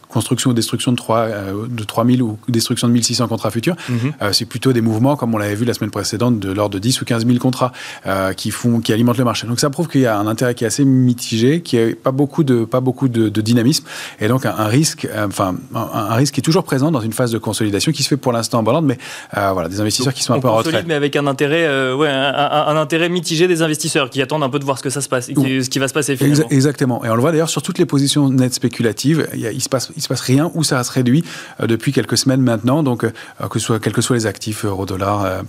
construction 0.07 0.51
ou 0.51 0.53
destruction 0.53 0.91
de, 0.91 0.97
3, 0.97 1.17
euh, 1.17 1.67
de 1.67 1.83
3000 1.83 2.21
ou 2.21 2.37
destruction 2.47 2.87
de 2.87 2.93
1600 2.93 3.27
contrats 3.27 3.49
futurs. 3.49 3.75
Mhm. 3.89 4.13
Euh, 4.21 4.31
c'est 4.31 4.45
plutôt 4.45 4.71
des 4.71 4.81
mouvements, 4.81 5.15
comme 5.15 5.33
on 5.33 5.39
l'avait 5.39 5.55
vu 5.55 5.65
la 5.65 5.73
semaine 5.73 5.89
précédente, 5.89 6.39
de 6.39 6.51
l'ordre 6.51 6.75
de 6.75 6.79
10 6.79 7.01
ou 7.01 7.05
15 7.05 7.25
000 7.25 7.39
contrats 7.39 7.71
euh, 8.05 8.33
qui, 8.33 8.51
font, 8.51 8.79
qui 8.81 8.93
alimentent 8.93 9.17
le 9.17 9.23
marché. 9.23 9.47
Donc 9.47 9.59
ça 9.59 9.71
prouve 9.71 9.87
qu'il 9.87 10.01
y 10.01 10.05
a 10.05 10.15
un 10.15 10.27
intérêt 10.27 10.53
qui 10.53 10.63
est 10.63 10.67
assez 10.67 10.85
mitigé, 10.85 11.61
qui 11.61 11.77
n'a 11.77 11.95
pas 11.95 12.11
beaucoup 12.11 12.43
de, 12.43 12.65
pas 12.65 12.81
beaucoup 12.81 13.07
de, 13.07 13.29
dynamisme, 13.41 13.85
et 14.19 14.27
donc 14.27 14.45
un, 14.45 14.67
risque, 14.67 15.07
enfin, 15.15 15.55
un, 15.73 16.13
risque 16.13 16.35
qui 16.35 16.41
est 16.41 16.43
toujours 16.43 16.63
présent 16.63 16.91
dans 16.91 17.01
une 17.01 17.13
phase 17.13 17.31
de 17.31 17.37
consolidation 17.37 17.91
qui 17.91 18.03
se 18.03 18.09
fait 18.09 18.17
pour 18.17 18.31
l'instant 18.31 18.59
en 18.59 18.65
Hollande, 18.67 18.85
mais 18.85 18.97
voilà, 19.33 19.69
des 19.69 19.81
investisseurs 19.81 20.13
qui 20.13 20.23
sont 20.23 20.33
un 20.33 20.39
peu 20.39 20.47
en 20.47 20.55
retrait. 20.55 20.83
mais 20.87 20.93
avec 20.93 21.15
un 21.15 21.25
intérêt, 21.27 21.93
ouais, 21.93 22.09
un, 22.09 22.75
intérêt 22.75 23.09
mitigé 23.09 23.47
des 23.47 23.61
investisseurs 23.61 24.09
qui 24.09 24.21
attendent 24.21 24.43
un 24.43 24.49
peu 24.49 24.59
de 24.59 24.65
voir 24.65 24.77
ce 24.77 24.83
que 24.83 24.89
ça 24.89 25.01
se 25.01 25.09
passe, 25.09 25.27
ce 25.27 25.69
qui 25.69 25.79
va 25.79 25.87
se 25.87 25.93
passer 25.93 26.15
finalement. 26.15 26.47
Exactement. 26.49 27.03
Et 27.03 27.09
on 27.09 27.15
le 27.15 27.21
voit 27.21 27.31
d'ailleurs 27.31 27.49
sur 27.55 27.61
toutes 27.61 27.77
les 27.77 27.85
positions 27.85 28.27
nettes 28.27 28.53
spéculatives, 28.53 29.29
il, 29.33 29.45
il 29.45 29.61
se 29.61 29.69
passe, 29.69 29.89
rien 30.19 30.51
ou 30.55 30.65
ça 30.65 30.83
se 30.83 30.91
réduit 30.91 31.23
euh, 31.61 31.67
depuis 31.67 31.93
quelques 31.93 32.17
semaines 32.17 32.41
maintenant. 32.41 32.83
Donc, 32.83 33.05
euh, 33.05 33.13
que 33.49 33.77
quels 33.77 33.93
que 33.93 34.01
soient 34.01 34.17
les 34.17 34.25
actifs, 34.25 34.65
euro, 34.65 34.85
dollar, 34.85 35.43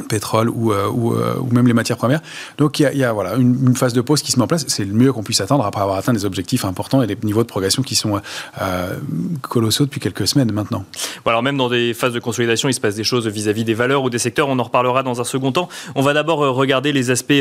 pétrole 0.00 0.48
ou, 0.48 0.72
euh, 0.72 0.88
ou, 0.88 1.14
euh, 1.14 1.34
ou, 1.38 1.52
même 1.52 1.66
les 1.66 1.74
matières 1.74 1.98
premières. 1.98 2.20
Donc 2.58 2.80
il 2.80 2.84
y 2.84 2.86
a, 2.86 2.94
y 2.94 3.04
a 3.04 3.12
voilà, 3.12 3.34
une, 3.36 3.76
phase 3.76 3.92
de 3.92 4.00
pause 4.00 4.22
qui 4.22 4.32
se 4.32 4.38
met 4.38 4.44
en 4.44 4.46
place. 4.46 4.64
C'est 4.68 4.84
le 4.84 4.92
mieux 4.92 5.12
qu'on 5.12 5.22
puisse 5.22 5.40
attendre 5.40 5.64
après 5.64 5.82
avoir 5.82 5.98
atteint 5.98 6.12
des 6.12 6.24
objectifs 6.24 6.64
importants 6.64 7.02
et 7.02 7.06
des 7.06 7.16
niveaux 7.22 7.42
de 7.42 7.48
progression 7.48 7.82
qui 7.82 7.94
sont 7.94 8.20
euh, 8.60 8.96
colossaux 9.42 9.84
depuis 9.84 10.00
quelques 10.00 10.26
semaines 10.26 10.52
maintenant. 10.52 10.84
Bon, 11.24 11.30
alors 11.30 11.42
même 11.42 11.56
dans 11.56 11.68
des 11.68 11.94
phases 11.94 12.12
de 12.12 12.20
consolidation, 12.20 12.68
il 12.68 12.74
se 12.74 12.80
passe 12.80 12.94
des 12.94 13.04
choses 13.04 13.26
vis-à-vis 13.26 13.64
des 13.64 13.74
valeurs 13.74 14.02
ou 14.02 14.10
des 14.10 14.18
secteurs. 14.18 14.48
On 14.48 14.58
en 14.58 14.62
reparlera 14.62 15.02
dans 15.02 15.20
un 15.20 15.24
second 15.24 15.52
temps. 15.52 15.68
On 15.94 16.02
va 16.02 16.14
d'abord 16.14 16.38
regarder 16.38 16.92
les 16.92 17.10
aspects 17.10 17.32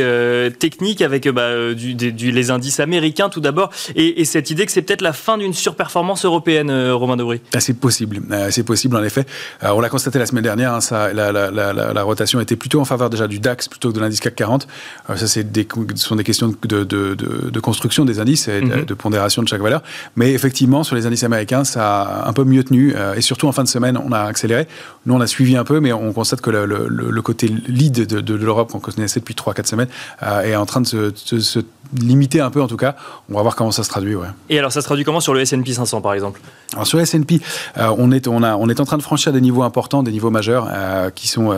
techniques 0.60 1.02
avec 1.02 1.28
bah, 1.30 1.74
du, 1.74 1.96
du, 1.96 2.32
les 2.32 2.52
indices 2.52 2.80
américains 2.80 3.30
tout 3.30 3.42
d'abord 3.42 3.70
et, 3.96 4.22
et, 4.22 4.26
cette 4.26 4.50
idée 4.50 4.66
que 4.66 4.72
c'est 4.72 4.82
peut-être 4.82 5.02
la 5.02 5.14
fin 5.14 5.38
d'une 5.38 5.54
surperformance 5.54 6.26
européenne, 6.26 6.72
Romain 6.92 7.18
Dobry. 7.18 7.42
Ah, 7.54 7.60
c'est 7.60 7.74
possible. 7.74 8.22
c'est 8.50 8.64
possible 8.64 8.96
en 8.96 9.04
effet. 9.04 9.26
on 9.62 9.80
l'a 9.80 9.90
constaté 9.90 10.20
la 10.20 10.26
semaine 10.26 10.44
dernière. 10.44 10.74
Hein, 10.74 10.82
ça, 10.82 11.14
la, 11.14 11.32
la, 11.32 11.52
la, 11.52 11.74
la 11.74 12.04
rotation 12.04 12.41
était 12.42 12.56
plutôt 12.56 12.82
en 12.82 12.86
faveur 12.86 13.10
déjà 13.10 13.28
du 13.28 13.40
DAX 13.40 13.68
plutôt 13.68 13.90
que 13.90 13.96
de 13.96 14.00
l'indice 14.00 14.20
CAC 14.20 14.36
40. 14.36 14.68
Euh, 15.10 15.16
ça, 15.16 15.28
c'est 15.28 15.52
des, 15.52 15.68
ce 15.96 16.08
sont 16.08 16.16
des 16.16 16.24
questions 16.24 16.54
de, 16.64 16.84
de, 16.84 17.16
de, 17.16 17.60
construction 17.60 18.06
des 18.06 18.20
indices 18.20 18.48
et 18.48 18.62
de, 18.62 18.66
mhm. 18.66 18.86
pondération 18.96 19.44
de 19.44 19.48
chaque 19.48 19.62
valeur. 19.62 19.82
Mais 20.16 20.34
effectivement, 20.34 20.84
sur 20.84 20.96
les 20.96 21.06
indices 21.06 21.24
américains, 21.24 21.64
ça 21.64 22.02
a 22.02 22.30
un 22.30 22.34
peu 22.34 22.44
mieux 22.44 22.64
tenu. 22.64 22.94
Euh, 22.96 23.16
et 23.16 23.22
surtout 23.22 23.48
en 23.48 23.52
fin 23.52 23.64
de 23.64 23.68
semaine, 23.68 23.98
on 23.98 24.12
a 24.12 24.22
accéléré. 24.22 24.68
Nous, 25.06 25.14
on 25.14 25.22
a 25.22 25.28
suivi 25.28 25.56
un 25.56 25.64
peu, 25.64 25.80
mais 25.80 25.94
on 25.94 26.14
constate 26.14 26.42
que 26.42 26.50
le, 26.50 26.66
le, 26.66 26.88
le 26.88 27.22
côté 27.22 27.48
lead 27.68 28.06
de, 28.08 28.36
l'Europe 28.36 28.72
qu'on 28.72 28.80
connaissait 28.80 29.20
depuis 29.20 29.36
3-4 29.36 29.68
semaines 29.68 29.88
euh, 30.24 30.42
est 30.42 30.56
en 30.56 30.66
train 30.66 30.82
de 30.82 30.88
se, 30.88 31.12
se, 31.16 31.60
limiter 31.94 32.40
un 32.40 32.50
peu, 32.50 32.62
en 32.62 32.68
tout 32.68 32.78
cas. 32.78 32.96
On 33.30 33.36
va 33.36 33.42
voir 33.42 33.56
comment 33.56 33.72
ça 33.72 33.84
se 33.84 33.90
traduit. 33.90 34.16
Ouais. 34.16 34.28
Et 34.50 34.58
alors, 34.58 34.72
ça 34.72 34.82
se 34.82 34.86
traduit 34.86 35.04
comment 35.04 35.20
sur 35.20 35.34
le 35.34 35.42
S&P 35.42 35.74
500, 35.74 36.02
par 36.02 36.14
exemple? 36.14 36.40
Alors, 36.74 36.88
sur 36.88 36.98
le 36.98 37.04
S&P, 37.04 37.42
on, 37.76 38.12
est, 38.12 38.28
on, 38.28 38.44
a, 38.44 38.56
on 38.56 38.70
est 38.70 38.80
en 38.80 38.86
train 38.86 38.98
de 38.98 39.04
franchir 39.04 39.34
des 39.34 39.42
niveaux 39.42 39.64
importants, 39.64 40.02
des 40.02 40.12
niveaux 40.12 40.30
majeurs, 40.30 40.70
qui 41.16 41.28
sont 41.28 41.54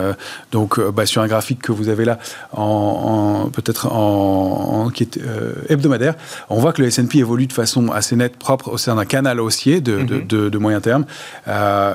donc 0.50 0.73
donc 0.74 0.94
bah, 0.94 1.06
sur 1.06 1.22
un 1.22 1.26
graphique 1.26 1.60
que 1.60 1.72
vous 1.72 1.88
avez 1.88 2.04
là, 2.04 2.18
en, 2.52 3.50
peut-être 3.52 3.92
en, 3.92 4.90
qui 4.92 5.04
est 5.04 5.20
hebdomadaire, 5.68 6.14
on 6.48 6.58
voit 6.58 6.72
que 6.72 6.82
le 6.82 6.88
S&P 6.88 7.18
évolue 7.18 7.46
de 7.46 7.52
façon 7.52 7.90
assez 7.90 8.16
nette, 8.16 8.36
propre 8.36 8.72
au 8.72 8.78
sein 8.78 8.94
d'un 8.94 9.04
canal 9.04 9.40
haussier 9.40 9.80
de, 9.80 10.02
de, 10.02 10.48
mhm. 10.48 10.58
moyen 10.58 10.80
terme, 10.80 11.04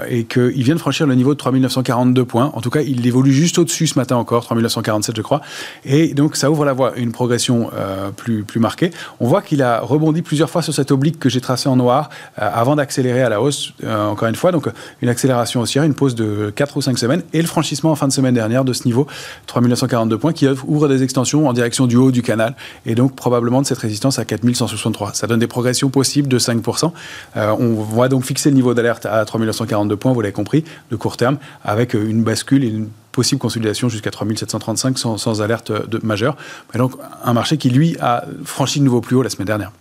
et 0.09 0.25
qu'il 0.25 0.63
vient 0.63 0.75
de 0.75 0.79
franchir 0.79 1.07
le 1.07 1.15
niveau 1.15 1.33
de 1.33 1.39
3942 1.39 2.25
points. 2.25 2.51
En 2.53 2.61
tout 2.61 2.69
cas, 2.69 2.81
il 2.81 3.05
évolue 3.05 3.31
juste 3.31 3.57
au-dessus 3.57 3.87
ce 3.87 3.97
matin 3.97 4.15
encore, 4.15 4.43
3947 4.45 5.15
je 5.15 5.21
crois, 5.21 5.41
et 5.85 6.13
donc 6.13 6.35
ça 6.35 6.51
ouvre 6.51 6.65
la 6.65 6.73
voie, 6.73 6.93
une 6.95 7.11
progression 7.11 7.69
plus, 8.15 8.43
plus 8.43 8.59
marquée. 8.59 8.91
On 9.19 9.27
voit 9.27 9.41
qu'il 9.41 9.61
a 9.61 9.79
rebondi 9.79 10.21
plusieurs 10.21 10.49
fois 10.49 10.61
sur 10.61 10.73
cette 10.73 10.91
oblique 10.91 11.19
que 11.19 11.29
j'ai 11.29 11.41
tracée 11.41 11.69
en 11.69 11.75
noir 11.75 12.09
avant 12.35 12.75
d'accélérer 12.75 13.21
à 13.21 13.29
la 13.29 13.41
hausse, 13.41 13.73
encore 13.85 14.27
une 14.27 14.35
fois. 14.35 14.51
Donc 14.51 14.69
une 15.01 15.09
accélération 15.09 15.61
haussière, 15.61 15.83
une 15.83 15.93
pause 15.93 16.15
de 16.15 16.51
4 16.55 16.77
ou 16.77 16.81
5 16.81 16.97
semaines 16.97 17.23
et 17.33 17.41
le 17.41 17.47
franchissement 17.47 17.91
en 17.91 17.95
fin 17.95 18.07
de 18.07 18.13
semaine 18.13 18.33
dernière 18.33 18.63
de 18.69 18.73
ce 18.73 18.85
niveau, 18.85 19.07
3942 19.47 20.17
points, 20.17 20.33
qui 20.33 20.47
ouvre 20.47 20.87
des 20.87 21.03
extensions 21.03 21.47
en 21.47 21.53
direction 21.53 21.87
du 21.87 21.97
haut 21.97 22.11
du 22.11 22.21
canal 22.21 22.55
et 22.85 22.95
donc 22.95 23.15
probablement 23.15 23.61
de 23.61 23.67
cette 23.67 23.79
résistance 23.79 24.19
à 24.19 24.25
4163. 24.25 25.13
Ça 25.13 25.27
donne 25.27 25.39
des 25.39 25.47
progressions 25.47 25.89
possibles 25.89 26.27
de 26.27 26.39
5%. 26.39 26.91
Euh, 27.37 27.55
on 27.59 27.73
va 27.83 28.07
donc 28.07 28.23
fixer 28.23 28.49
le 28.49 28.55
niveau 28.55 28.73
d'alerte 28.73 29.05
à 29.05 29.23
3942 29.25 29.97
points, 29.97 30.13
vous 30.13 30.21
l'avez 30.21 30.33
compris, 30.33 30.63
de 30.91 30.95
court 30.95 31.17
terme, 31.17 31.37
avec 31.63 31.93
une 31.93 32.23
bascule 32.23 32.63
et 32.63 32.67
une 32.67 32.89
possible 33.11 33.41
consolidation 33.41 33.89
jusqu'à 33.89 34.11
3735 34.11 34.97
sans, 34.97 35.41
alerte 35.41 35.71
de, 35.71 35.99
majeure. 36.03 36.37
Donc 36.75 36.93
un 37.23 37.33
marché 37.33 37.57
qui, 37.57 37.69
lui, 37.69 37.97
a 37.99 38.23
franchi 38.45 38.79
de 38.79 38.85
nouveau 38.85 39.01
plus 39.01 39.15
haut 39.15 39.23
la 39.23 39.29
semaine 39.29 39.47
dernière. 39.47 39.71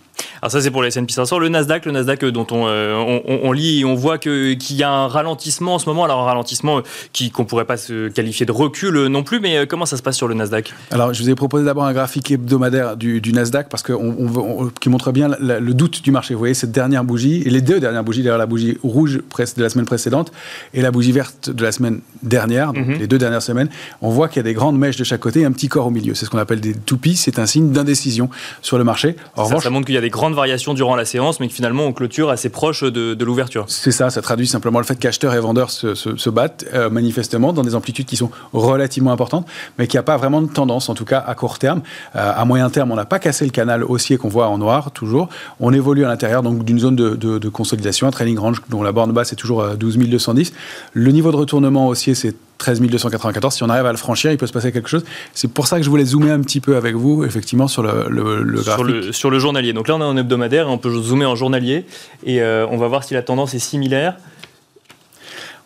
Alors 0.41 0.51
ça 0.51 0.61
c'est 0.61 0.71
pour 0.71 0.81
les 0.81 0.89
S&P 0.89 1.11
500. 1.11 1.39
Le 1.39 1.49
Nasdaq, 1.49 1.85
le 1.85 1.91
Nasdaq 1.91 2.23
euh, 2.23 2.31
dont 2.31 2.47
euh, 2.51 2.95
on, 2.95 3.39
on, 3.43 3.51
lit 3.51 3.81
et 3.81 3.85
on 3.85 3.95
voit 3.95 4.17
que 4.17 4.53
qu'il 4.53 4.75
y 4.75 4.83
a 4.83 4.91
un 4.91 5.07
ralentissement 5.07 5.75
en 5.75 5.79
ce 5.79 5.87
moment. 5.87 6.03
Alors 6.05 6.21
un 6.21 6.25
ralentissement 6.25 6.79
euh, 6.79 6.81
qui 7.13 7.31
qu'on 7.31 7.45
pourrait 7.45 7.65
pas 7.65 7.77
se 7.77 8.09
qualifier 8.09 8.45
de 8.45 8.51
recul 8.51 9.07
non 9.07 9.23
plus, 9.23 9.39
mais 9.39 9.67
comment 9.67 9.85
ça 9.85 9.97
se 9.97 10.01
passe 10.01 10.17
sur 10.17 10.27
le 10.27 10.35
Nasdaq? 10.35 10.73
Alors 10.91 11.13
je 11.13 11.23
vous 11.23 11.29
ai 11.29 11.35
proposé 11.35 11.65
d'abord 11.65 11.85
un 11.85 11.93
graphique 11.93 12.31
hebdomadaire 12.31 12.97
du, 12.97 13.21
Nasdaq 13.33 13.69
parce 13.69 13.83
que 13.83 13.93
on, 13.93 14.71
qui 14.79 14.89
montre 14.89 15.11
bien 15.11 15.29
le 15.39 15.73
doute 15.73 16.03
du 16.03 16.11
marché. 16.11 16.33
Vous 16.33 16.39
voyez 16.39 16.53
cette 16.53 16.71
dernière 16.71 17.03
bougie 17.03 17.43
et 17.45 17.49
les 17.49 17.61
deux 17.61 17.79
dernières 17.79 18.03
bougies, 18.03 18.23
derrière 18.23 18.37
la 18.37 18.45
bougie 18.45 18.77
rouge 18.83 19.21
de 19.57 19.61
la 19.61 19.69
semaine 19.69 19.85
précédente 19.85 20.31
et 20.73 20.81
la 20.81 20.91
bougie 20.91 21.11
verte 21.11 21.49
de 21.49 21.63
la 21.63 21.71
semaine 21.71 22.01
dernière, 22.23 22.73
donc 22.73 22.87
mhm. 22.87 22.99
les 22.99 23.07
deux 23.07 23.17
dernières 23.17 23.41
semaines, 23.41 23.69
on 24.01 24.09
voit 24.09 24.27
qu'il 24.27 24.37
y 24.37 24.39
a 24.41 24.43
des 24.43 24.53
grandes 24.53 24.77
mèches 24.77 24.97
de 24.97 25.03
chaque 25.03 25.21
côté 25.21 25.41
et 25.41 25.45
un 25.45 25.51
petit 25.51 25.67
corps 25.67 25.87
au 25.87 25.91
milieu. 25.91 26.13
C'est 26.13 26.25
ce 26.25 26.29
qu'on 26.29 26.37
appelle 26.37 26.59
des 26.59 26.73
toupies. 26.73 27.15
C'est 27.15 27.39
un 27.39 27.45
signe 27.45 27.71
d'indécision 27.71 28.29
sur 28.61 28.77
le 28.77 28.83
marché. 28.83 29.15
En 29.35 29.45
revanche, 29.45 29.63
ça 29.63 29.69
montre 29.69 29.85
qu'il 29.85 29.95
y 29.95 29.97
a 29.97 30.01
des 30.01 30.08
grandes 30.09 30.33
variations 30.33 30.73
durant 30.73 30.95
la 30.95 31.05
séance, 31.05 31.39
mais 31.39 31.47
que 31.47 31.53
finalement 31.53 31.85
on 31.85 31.93
clôture 31.93 32.29
assez 32.29 32.49
proche 32.49 32.83
de, 32.83 33.23
l'ouverture. 33.23 33.65
C'est 33.67 33.91
ça, 33.91 34.09
ça 34.09 34.21
traduit 34.21 34.47
simplement 34.47 34.79
le 34.79 34.85
fait 34.85 34.95
qu'acheteurs 34.95 35.33
et 35.33 35.39
vendeurs 35.39 35.69
se, 35.71 36.29
battent 36.29 36.65
euh, 36.73 36.89
manifestement 36.89 37.53
dans 37.53 37.63
des 37.63 37.75
amplitudes 37.75 38.05
qui 38.05 38.15
sont 38.15 38.31
relativement 38.53 39.11
importantes, 39.11 39.47
mais 39.77 39.87
qu'il 39.87 39.97
n'y 39.97 40.01
a 40.01 40.03
pas 40.03 40.17
vraiment 40.17 40.41
de 40.41 40.47
tendance, 40.47 40.89
en 40.89 40.93
tout 40.93 41.05
cas 41.05 41.23
à 41.25 41.35
court 41.35 41.59
terme. 41.59 41.81
Euh, 42.15 42.31
à 42.35 42.45
moyen 42.45 42.69
terme, 42.69 42.91
on 42.91 42.95
n'a 42.95 43.05
pas 43.05 43.19
cassé 43.19 43.45
le 43.45 43.51
canal 43.51 43.83
haussier 43.83 44.17
qu'on 44.17 44.29
voit 44.29 44.47
en 44.47 44.57
noir, 44.57 44.91
toujours. 44.91 45.29
On 45.59 45.73
évolue 45.73 46.05
à 46.05 46.07
l'intérieur 46.07 46.43
donc 46.43 46.63
d'une 46.63 46.79
zone 46.79 46.95
de, 46.95 47.49
consolidation, 47.49 48.07
un 48.07 48.11
trailing 48.11 48.37
range 48.37 48.61
dont 48.69 48.83
la 48.83 48.91
borne 48.91 49.11
basse 49.11 49.33
est 49.33 49.37
toujours 49.37 49.63
à 49.63 49.75
12 49.75 49.97
210. 49.97 50.53
Le 50.93 51.11
niveau 51.11 51.31
de 51.31 51.37
retournement 51.37 51.87
haussier, 51.87 52.15
c'est 52.15 52.35
13 52.59 52.81
294. 52.81 53.55
Si 53.55 53.63
on 53.63 53.69
arrive 53.69 53.87
à 53.87 53.91
le 53.91 53.97
franchir, 53.97 54.31
il 54.31 54.37
peut 54.37 54.45
se 54.45 54.53
passer 54.53 54.71
quelque 54.71 54.89
chose. 54.89 55.03
C'est 55.33 55.51
pour 55.51 55.65
ça 55.65 55.77
que 55.77 55.83
je 55.83 55.89
voulais 55.89 56.05
zoomer 56.05 56.29
un 56.29 56.41
petit 56.41 56.59
peu 56.59 56.75
avec 56.75 56.95
vous, 56.95 57.23
effectivement, 57.23 57.67
sur 57.67 57.81
le, 57.81 58.05
le, 58.09 58.61
graphique. 58.61 59.13
Sur 59.13 59.31
le, 59.31 59.39
journalier. 59.39 59.73
Donc 59.73 59.87
là, 59.87 59.95
on 59.95 60.01
est 60.01 60.03
en 60.03 60.17
hebdomadaire 60.17 60.67
et 60.67 60.69
on 60.69 60.77
peut 60.77 60.91
zoomer 60.91 61.25
en 61.25 61.35
journalier. 61.35 61.85
Et 62.25 62.41
euh, 62.41 62.67
on 62.69 62.77
va 62.77 62.87
voir 62.87 63.03
si 63.03 63.15
la 63.15 63.23
tendance 63.23 63.53
est 63.53 63.59
similaire. 63.59 64.17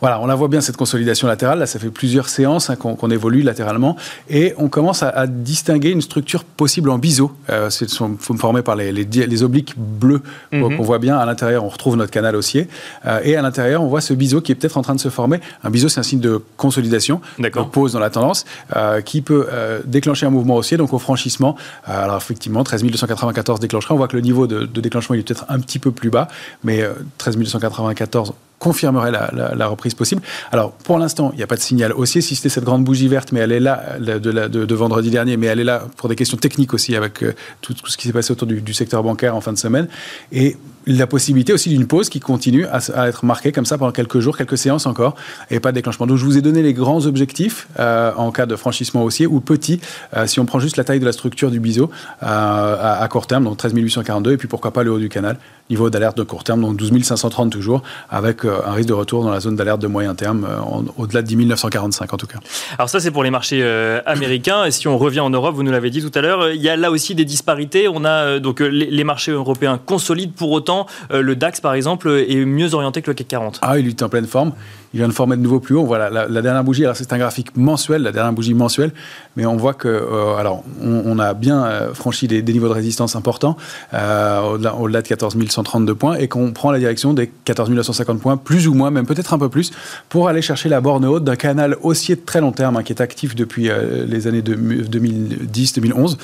Voilà, 0.04 0.20
on 0.20 0.26
la 0.26 0.36
voit 0.36 0.50
bien 0.50 0.60
cette 0.60 0.76
consolidation 0.76 1.30
latérale. 1.30 1.60
Là, 1.60 1.66
ça 1.66 1.80
fait 1.80 1.90
plusieurs 1.90 2.28
séances 2.28 2.70
hein, 2.70 2.76
qu'on 2.76 3.10
évolue 3.10 3.42
latéralement 3.42 3.96
et 4.30 4.54
on 4.58 4.68
commence 4.68 5.02
à, 5.02 5.28
distinguer 5.28 5.92
une 5.92 6.02
structure 6.02 6.44
possible 6.44 6.90
en 6.90 6.98
biseau. 6.98 7.32
Euh, 7.50 7.70
c'est 7.70 7.90
formé 7.90 8.64
par 8.64 8.76
les, 8.76 8.92
les, 8.92 9.44
obliques 9.44 9.76
bleus 9.78 10.22
mhm. 10.52 10.76
qu'on 10.76 10.84
voit 10.84 11.00
bien 11.00 11.18
à 11.18 11.26
l'intérieur. 11.26 11.64
On 11.64 11.70
retrouve 11.70 11.96
notre 11.96 12.12
canal 12.12 12.36
haussier 12.36 12.68
euh, 13.06 13.22
et 13.24 13.38
à 13.38 13.42
l'intérieur, 13.42 13.82
on 13.82 13.88
voit 13.88 14.02
ce 14.02 14.14
biseau 14.14 14.42
qui 14.42 14.52
est 14.52 14.56
peut-être 14.56 14.78
en 14.78 14.82
train 14.82 14.94
de 14.94 15.00
se 15.00 15.08
former. 15.08 15.40
Un 15.64 15.70
biseau, 15.70 15.88
c'est 15.88 16.02
un 16.02 16.04
signe 16.04 16.20
de 16.20 16.42
consolidation, 16.58 17.22
de 17.40 17.50
pause 17.64 17.94
dans 17.94 18.00
la 18.00 18.10
tendance, 18.10 18.44
euh, 18.76 19.00
qui 19.00 19.22
peut 19.22 19.48
déclencher 19.86 20.26
un 20.26 20.32
mouvement 20.32 20.58
haussier. 20.58 20.76
Donc 20.76 20.92
au 20.92 21.00
franchissement, 21.00 21.56
alors 21.86 22.18
effectivement, 22.18 22.66
13 22.66 22.84
294 22.84 23.62
déclencherait. 23.62 23.94
On 23.94 23.98
voit 23.98 24.10
que 24.10 24.18
le 24.18 24.22
niveau 24.22 24.48
de, 24.48 24.66
de 24.66 24.82
déclenchement 24.82 25.16
il 25.16 25.20
est 25.22 25.24
peut-être 25.24 25.46
un 25.48 25.62
petit 25.62 25.80
peu 25.80 25.92
plus 25.92 26.10
bas, 26.10 26.28
mais 26.66 26.84
13 27.20 27.38
294 27.38 28.34
confirmerait 28.60 29.12
la, 29.12 29.68
reprise 29.68 29.94
possible. 29.94 30.22
Alors, 30.52 30.72
pour 30.72 30.98
l'instant, 30.98 31.32
il 31.34 31.38
n'y 31.38 31.44
a 31.44 31.48
pas 31.48 31.56
de 31.56 31.62
signal 31.62 31.92
haussier, 31.92 32.22
si 32.22 32.36
c'était 32.36 32.50
cette 32.50 32.64
grande 32.64 32.84
bougie 32.84 33.08
verte, 33.08 33.32
mais 33.32 33.42
elle 33.42 33.52
est 33.52 33.60
là 33.60 33.98
de, 34.00 34.76
vendredi 34.76 35.10
dernier, 35.10 35.36
mais 35.38 35.48
elle 35.48 35.60
est 35.60 35.66
là 35.66 35.84
pour 35.98 36.10
des 36.10 36.16
questions 36.16 36.38
techniques 36.38 36.74
aussi, 36.74 36.96
avec 36.96 37.24
euh, 37.24 37.34
tout, 37.62 37.74
ce 37.86 37.98
qui 37.98 38.08
s'est 38.08 38.14
passé 38.14 38.32
autour 38.32 38.48
du, 38.48 38.74
secteur 38.74 39.04
bancaire 39.04 39.36
en 39.36 39.42
fin 39.42 39.54
de 39.54 39.58
semaine. 39.58 39.88
Et 40.32 40.58
la 40.86 41.08
possibilité 41.08 41.54
aussi 41.54 41.70
d'une 41.70 41.88
pause 41.88 42.10
qui 42.10 42.20
continue 42.20 42.66
à, 42.68 43.08
être 43.08 43.26
marquée 43.26 43.52
comme 43.52 43.66
ça 43.66 43.78
pendant 43.78 43.92
quelques 43.92 44.20
jours, 44.20 44.38
quelques 44.38 44.58
séances 44.58 44.86
encore, 44.86 45.16
et 45.50 45.60
pas 45.60 45.72
de 45.72 45.76
déclenchement. 45.76 46.08
Donc 46.08 46.18
je 46.18 46.26
vous 46.26 46.38
ai 46.38 46.42
donné 46.42 46.62
les 46.62 46.74
grands 46.74 47.06
objectifs 47.06 47.68
euh, 47.80 48.12
en 48.16 48.32
cas 48.32 48.46
de 48.46 48.56
franchissement 48.56 49.04
haussier 49.04 49.28
ou 49.28 49.40
petit, 49.40 49.80
euh, 50.16 50.28
si 50.28 50.40
on 50.40 50.46
prend 50.46 50.60
juste 50.60 50.78
la 50.78 50.84
taille 50.84 51.00
de 51.00 51.06
la 51.06 51.12
structure 51.12 51.52
du 51.52 51.60
biseau 51.60 51.90
à, 52.22 53.02
à, 53.02 53.08
court 53.08 53.28
terme, 53.28 53.46
donc 53.46 53.58
13 53.58 53.74
842, 53.74 54.34
et 54.34 54.38
puis 54.38 54.48
pourquoi 54.48 54.72
pas 54.72 54.84
le 54.84 54.92
haut 54.92 55.00
du 55.00 55.10
canal, 55.10 55.38
niveau 55.70 55.90
d'alerte 55.90 56.18
de 56.18 56.24
court 56.24 56.44
terme, 56.44 56.62
donc 56.62 56.78
12 56.78 57.04
530 57.04 57.52
toujours, 57.52 57.84
avec 58.10 58.46
euh, 58.46 58.60
un 58.66 58.74
risque 58.74 58.90
de 58.90 58.94
retour 58.94 59.24
dans 59.24 59.32
la 59.32 59.40
zone 59.40 59.56
d'alerte 59.56 59.82
de 59.82 59.88
moyen 59.88 60.14
terme, 60.14 60.46
euh, 60.46 60.92
au-delà 60.98 61.22
de 61.22 61.28
10 61.28 61.38
945 61.48 62.14
en 62.14 62.18
tout 62.18 62.28
cas. 62.28 62.40
Alors 62.78 62.90
ça 62.90 63.00
c'est 63.00 63.12
pour 63.12 63.24
les 63.24 63.32
marchés 63.32 63.62
euh, 63.64 64.02
américains, 64.06 64.66
et 64.66 64.72
si 64.72 64.88
on 64.88 64.98
revient 64.98 65.22
en 65.22 65.30
Europe, 65.30 65.56
vous 65.56 65.64
nous 65.64 65.72
l'avez 65.72 65.90
dit 65.90 66.02
tout 66.02 66.12
à 66.18 66.22
l'heure, 66.22 66.52
il 66.52 66.62
y 66.62 66.70
a 66.70 66.76
là 66.76 66.92
aussi 66.92 67.16
des 67.16 67.26
disparités. 67.26 67.88
On 67.88 68.04
a 68.06 68.40
donc 68.40 68.60
les, 68.60 69.04
marchés 69.04 69.32
européens 69.32 69.80
consolident, 69.84 70.34
pour 70.36 70.52
autant 70.52 70.73
le 71.10 71.36
DAX 71.36 71.62
par 71.62 71.74
exemple 71.74 72.10
est 72.10 72.46
mieux 72.46 72.74
orienté 72.74 73.02
que 73.02 73.10
le 73.10 73.16
CAC 73.16 73.28
40. 73.28 73.60
Ah, 73.62 73.80
il 73.80 73.88
est 73.88 74.04
en 74.04 74.10
pleine 74.10 74.28
forme 74.28 74.54
il 74.94 75.00
vient 75.00 75.08
de 75.08 75.14
former 75.14 75.36
de 75.38 75.42
nouveau 75.42 75.60
plus 75.60 75.76
haut. 75.76 75.86
Voilà, 75.86 76.10
la, 76.10 76.42
dernière 76.42 76.64
bougie, 76.64 76.86
c'est 76.94 77.12
un 77.14 77.18
graphique 77.18 77.56
mensuel, 77.58 78.04
la 78.04 78.12
dernière 78.12 78.34
bougie 78.34 78.54
mensuelle, 78.54 78.92
mais 79.36 79.46
on 79.46 79.56
voit 79.56 79.74
que, 79.74 79.88
euh, 79.88 80.36
alors, 80.36 80.64
on, 80.82 81.18
a 81.18 81.34
bien 81.34 81.66
euh, 81.66 81.94
franchi 81.94 82.28
des, 82.28 82.44
niveaux 82.44 82.68
de 82.68 82.74
résistance 82.74 83.16
importants, 83.16 83.58
euh, 83.94 84.42
au-delà, 84.42 85.02
de 85.02 85.08
14 85.08 85.36
132 85.50 85.96
points, 85.96 86.16
et 86.16 86.28
qu'on 86.28 86.52
prend 86.52 86.72
la 86.72 86.80
direction 86.80 87.14
des 87.14 87.32
14 87.46 87.72
950 87.72 88.22
points, 88.22 88.38
plus 88.38 88.68
ou 88.68 88.76
moins, 88.76 88.92
même 88.92 89.08
peut-être 89.08 89.34
un 89.34 89.40
peu 89.40 89.50
plus, 89.50 89.72
pour 90.10 90.28
aller 90.28 90.44
chercher 90.44 90.70
la 90.70 90.80
borne 90.80 91.06
haute 91.06 91.24
d'un 91.24 91.36
canal 91.36 91.76
haussier 91.82 92.16
de 92.16 92.22
très 92.22 92.42
long 92.42 92.52
terme, 92.52 92.78
hein, 92.78 92.84
qui 92.84 92.94
est 92.94 93.02
actif 93.02 93.36
depuis 93.36 93.70
les 94.08 94.28
années 94.28 94.42
2010-2011, 94.42 96.18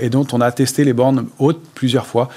et 0.00 0.10
dont 0.10 0.26
on 0.32 0.40
a 0.42 0.52
testé 0.52 0.84
les 0.84 0.92
bornes 0.92 1.26
hautes 1.38 1.62
plusieurs 1.74 2.06
fois, 2.06 2.28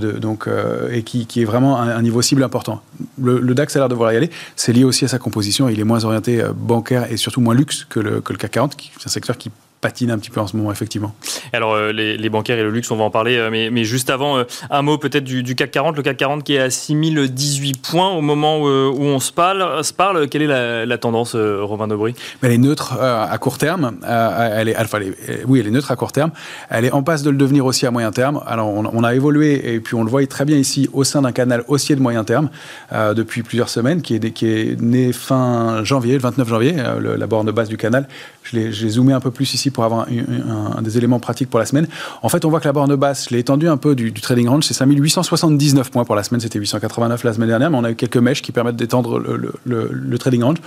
donc, 0.00 0.48
et 0.90 1.02
qui, 1.02 1.26
est 1.40 1.44
vraiment 1.44 1.80
un, 1.80 2.02
niveau 2.02 2.20
cible 2.20 2.42
important. 2.42 2.82
Le, 3.18 3.54
DAX 3.54 3.74
a 3.76 3.78
l'air 3.78 3.88
de 3.88 3.94
vouloir 3.94 4.12
y 4.12 4.16
aller. 4.16 4.30
C'est 4.56 4.72
lié 4.72 4.84
aussi 4.84 5.08
sa 5.08 5.18
composition. 5.18 5.68
Il 5.68 5.80
est 5.80 5.84
moins 5.84 6.04
orienté 6.04 6.42
euh, 6.42 6.52
bancaire 6.52 7.10
et 7.10 7.16
surtout 7.16 7.40
moins 7.40 7.54
luxe 7.54 7.84
que 7.88 8.00
le, 8.00 8.20
que 8.20 8.32
le 8.32 8.38
CAC 8.38 8.50
40, 8.52 8.76
qui 8.76 8.90
est 8.94 9.06
un 9.06 9.10
secteur 9.10 9.38
qui 9.38 9.50
patine 9.80 10.10
un 10.10 10.18
petit 10.18 10.30
peu 10.30 10.40
en 10.40 10.46
ce 10.46 10.56
moment, 10.56 10.72
effectivement. 10.72 11.14
Alors, 11.52 11.74
euh, 11.74 11.92
les, 11.92 12.28
bancaires 12.28 12.58
et 12.58 12.62
le 12.62 12.70
luxe, 12.70 12.90
on 12.90 12.96
va 12.96 13.04
en 13.04 13.10
parler, 13.10 13.36
euh, 13.36 13.50
mais, 13.50 13.70
mais 13.70 13.84
juste 13.84 14.10
avant, 14.10 14.42
un 14.70 14.82
mot 14.82 14.98
peut-être 14.98 15.24
du, 15.24 15.54
CAC 15.54 15.70
40. 15.70 15.96
Le 15.96 16.02
CAC 16.02 16.16
40 16.16 16.44
qui 16.44 16.54
est 16.54 16.60
à 16.60 16.70
6018 16.70 17.82
points 17.82 18.10
au 18.10 18.20
moment 18.20 18.58
où, 18.58 18.66
on 18.66 19.20
se 19.20 19.32
parle. 19.32 19.84
Se 19.84 19.92
parle. 19.92 20.28
Quelle 20.28 20.42
est 20.42 20.86
la, 20.86 20.98
tendance, 20.98 21.36
Romain 21.36 21.88
Dobry 21.88 22.14
Elle 22.42 22.52
est 22.52 22.58
neutre 22.58 22.94
à 23.00 23.36
court 23.38 23.58
terme. 23.58 23.96
elle 24.06 24.68
est, 24.68 24.76
enfin, 24.78 24.98
oui, 25.46 25.60
elle 25.60 25.68
est 25.68 25.70
neutre 25.70 25.90
à 25.90 25.96
court 25.96 26.12
terme. 26.12 26.30
Elle 26.70 26.84
est 26.84 26.92
en 26.92 27.02
passe 27.02 27.22
de 27.22 27.30
le 27.30 27.36
devenir 27.36 27.66
aussi 27.66 27.86
à 27.86 27.90
moyen 27.90 28.10
terme. 28.10 28.42
Alors, 28.46 28.68
on, 28.68 29.04
a 29.04 29.14
évolué, 29.14 29.74
et 29.74 29.80
puis 29.80 29.94
on 29.94 30.04
le 30.04 30.10
voit 30.10 30.26
très 30.26 30.44
bien 30.44 30.56
ici, 30.56 30.88
au 30.92 31.04
sein 31.04 31.22
d'un 31.22 31.32
canal 31.32 31.64
haussier 31.68 31.94
de 31.96 32.00
moyen 32.00 32.24
terme 32.24 32.48
depuis 32.92 33.42
plusieurs 33.42 33.68
semaines, 33.68 34.02
qui 34.02 34.14
est, 34.14 34.30
qui 34.30 34.46
est 34.46 34.80
né 34.80 35.12
fin 35.12 35.84
janvier, 35.84 36.14
le 36.14 36.20
29 36.20 36.48
janvier, 36.48 36.74
la 37.00 37.26
borne 37.26 37.50
basse 37.50 37.68
du 37.68 37.76
canal. 37.76 38.08
Je 38.42 38.56
l'ai 38.56 38.88
zoomé 38.90 39.12
un 39.12 39.20
peu 39.20 39.30
plus 39.30 39.54
ici 39.54 39.65
pour 39.70 39.84
avoir 39.84 40.06
des 40.82 40.98
éléments 40.98 41.20
pratiques 41.20 41.50
pour 41.50 41.58
la 41.58 41.66
semaine. 41.66 41.86
En 42.22 42.28
fait, 42.28 42.44
on 42.44 42.50
voit 42.50 42.60
que 42.60 42.66
la 42.66 42.72
borne 42.72 42.94
basse, 42.96 43.26
je 43.28 43.34
l'ai 43.34 43.40
étendue 43.40 43.68
un 43.68 43.76
peu 43.76 43.94
du, 43.94 44.12
trading 44.12 44.48
range, 44.48 44.64
c'est 44.64 44.74
5879 44.74 45.90
points 45.90 46.04
pour 46.04 46.14
la 46.14 46.22
semaine, 46.22 46.40
c'était 46.40 46.58
889 46.58 47.24
la 47.24 47.32
semaine 47.32 47.48
dernière, 47.48 47.70
mais 47.70 47.78
on 47.78 47.84
a 47.84 47.90
eu 47.90 47.94
quelques 47.94 48.16
mèches 48.16 48.42
qui 48.42 48.52
permettent 48.52 48.76
d'étendre 48.76 49.18
le, 49.18 50.18
trading 50.18 50.42
range. 50.42 50.58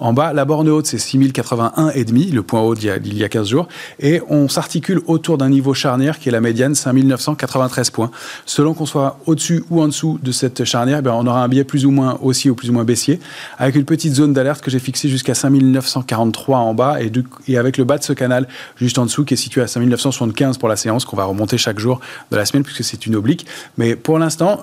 En 0.00 0.12
bas, 0.12 0.32
la 0.32 0.44
borne 0.44 0.68
haute, 0.68 0.86
c'est 0.86 0.98
6081 0.98 1.90
et 1.94 2.04
demi, 2.04 2.26
le 2.30 2.42
point 2.42 2.60
haut 2.60 2.74
d'il 2.74 3.16
y, 3.16 3.24
a 3.24 3.28
15 3.28 3.48
jours, 3.48 3.68
et 4.00 4.20
on 4.28 4.48
s'articule 4.48 5.00
autour 5.06 5.38
d'un 5.38 5.48
niveau 5.48 5.74
charnière 5.74 6.18
qui 6.18 6.28
est 6.28 6.32
la 6.32 6.40
médiane 6.40 6.74
5993 6.74 7.90
points. 7.90 8.10
Selon 8.46 8.74
qu'on 8.74 8.86
soit 8.86 9.18
au-dessus 9.26 9.64
ou 9.70 9.80
en 9.82 9.88
dessous 9.88 10.18
de 10.22 10.32
cette 10.32 10.64
charnière, 10.64 11.00
eh 11.04 11.08
on 11.08 11.26
aura 11.26 11.42
un 11.42 11.48
biais 11.48 11.64
plus 11.64 11.86
ou 11.86 11.90
moins 11.90 12.18
haussier 12.22 12.50
ou 12.50 12.54
plus 12.54 12.70
ou 12.70 12.72
moins 12.72 12.84
baissier, 12.84 13.20
avec 13.58 13.76
une 13.76 13.84
petite 13.84 14.14
zone 14.14 14.32
d'alerte 14.32 14.62
que 14.62 14.70
j'ai 14.70 14.78
fixée 14.78 15.08
jusqu'à 15.08 15.34
5943 15.34 16.58
en 16.58 16.74
bas 16.74 16.96
et 17.46 17.58
avec 17.58 17.78
le 17.78 17.84
bas 17.84 17.98
de 17.98 18.04
ce 18.04 18.12
canal 18.12 18.47
juste 18.76 18.98
en 18.98 19.06
dessous, 19.06 19.24
qui 19.24 19.34
est 19.34 19.38
situé 19.38 19.60
à 19.60 19.66
5975 19.66 20.58
pour 20.58 20.68
la 20.68 20.76
séance, 20.76 21.04
qu'on 21.04 21.16
va 21.16 21.24
remonter 21.24 21.58
chaque 21.58 21.78
jour 21.78 22.00
de 22.30 22.36
la 22.36 22.44
semaine, 22.44 22.62
puisque 22.62 22.84
c'est 22.84 23.06
une 23.06 23.16
oblique. 23.16 23.46
Mais 23.76 23.96
pour 23.96 24.18
l'instant, 24.18 24.62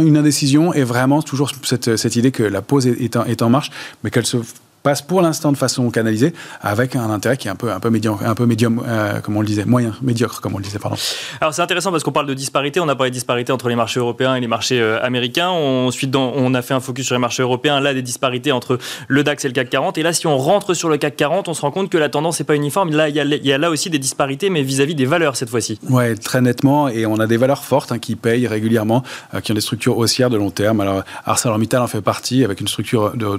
une 0.00 0.16
indécision 0.16 0.72
est 0.72 0.84
vraiment 0.84 1.22
toujours 1.22 1.50
cette, 1.62 2.16
idée 2.16 2.30
que 2.30 2.42
la 2.42 2.62
pause 2.62 2.86
est 2.86 3.42
en 3.42 3.50
marche, 3.50 3.70
mais 4.02 4.10
qu'elle 4.10 4.26
se 4.26 4.38
passe 4.86 5.02
pour 5.02 5.20
l'instant 5.20 5.50
de 5.50 5.56
façon 5.56 5.90
canalisée, 5.90 6.32
avec 6.62 6.94
un 6.94 7.10
intérêt 7.10 7.36
qui 7.36 7.48
est 7.48 7.50
un 7.50 7.56
peu, 7.56 7.72
un 7.72 7.80
peu 7.80 7.90
médium, 7.90 8.18
un 8.24 8.34
peu 8.36 8.46
médium 8.46 8.82
comme 9.24 9.36
on 9.36 9.40
le 9.40 9.46
disait, 9.46 9.64
moyen, 9.64 9.92
médiocre, 10.00 10.40
comme 10.40 10.54
on 10.54 10.58
le 10.58 10.64
disait, 10.64 10.78
pardon. 10.78 10.96
Alors 11.40 11.52
c'est 11.52 11.62
intéressant 11.62 11.90
parce 11.90 12.04
qu'on 12.04 12.12
parle 12.12 12.26
de 12.26 12.34
disparité, 12.34 12.78
on 12.78 12.88
a 12.88 12.94
parlé 12.94 13.10
de 13.10 13.14
disparité 13.14 13.52
entre 13.52 13.68
les 13.68 13.74
marchés 13.74 13.98
européens 13.98 14.36
et 14.36 14.40
les 14.40 14.46
marchés 14.46 14.80
américains. 15.02 15.48
ensuite, 15.48 16.14
on 16.14 16.54
a 16.54 16.62
fait 16.62 16.74
un 16.74 16.80
focus 16.80 17.06
sur 17.06 17.14
les 17.14 17.20
marchés 17.20 17.42
européens, 17.42 17.80
là, 17.80 17.94
des 17.94 18.02
disparités 18.02 18.52
entre 18.52 18.78
le 19.08 19.24
DAX 19.24 19.44
et 19.44 19.48
le 19.48 19.54
CAC 19.54 19.70
40. 19.70 19.98
Et 19.98 20.02
là, 20.02 20.12
si 20.12 20.26
on 20.26 20.38
rentre 20.38 20.74
sur 20.74 20.88
le 20.88 20.98
CAC 20.98 21.16
40, 21.16 21.48
on 21.48 21.54
se 21.54 21.60
rend 21.60 21.70
compte 21.70 21.90
que 21.90 21.98
la 21.98 22.08
tendance 22.08 22.38
n'est 22.38 22.46
pas 22.46 22.54
uniforme. 22.54 22.90
Là, 22.92 23.08
il 23.08 23.16
y, 23.16 23.52
a, 23.52 23.58
là 23.58 23.70
aussi 23.70 23.90
des 23.90 23.98
disparités, 23.98 24.50
mais 24.50 24.62
vis-à-vis 24.62 24.94
des 24.94 25.06
valeurs 25.06 25.36
cette 25.36 25.50
fois-ci. 25.50 25.78
Oui, 25.90 26.16
très 26.18 26.40
nettement. 26.40 26.88
Et 26.88 27.06
on 27.06 27.18
a 27.18 27.26
des 27.26 27.36
valeurs 27.36 27.64
fortes 27.64 27.92
hein, 27.92 27.98
qui 27.98 28.16
payent 28.16 28.46
régulièrement, 28.46 29.02
euh, 29.34 29.40
qui 29.40 29.52
ont 29.52 29.54
des 29.54 29.60
structures 29.60 29.98
haussières 29.98 30.30
de 30.30 30.36
long 30.36 30.50
terme. 30.50 30.80
Alors, 30.80 31.02
ArcelorMittal 31.24 31.82
en 31.82 31.86
fait 31.86 32.00
partie, 32.00 32.44
avec 32.44 32.60
une 32.60 32.68
structure 32.68 33.16
de, 33.16 33.38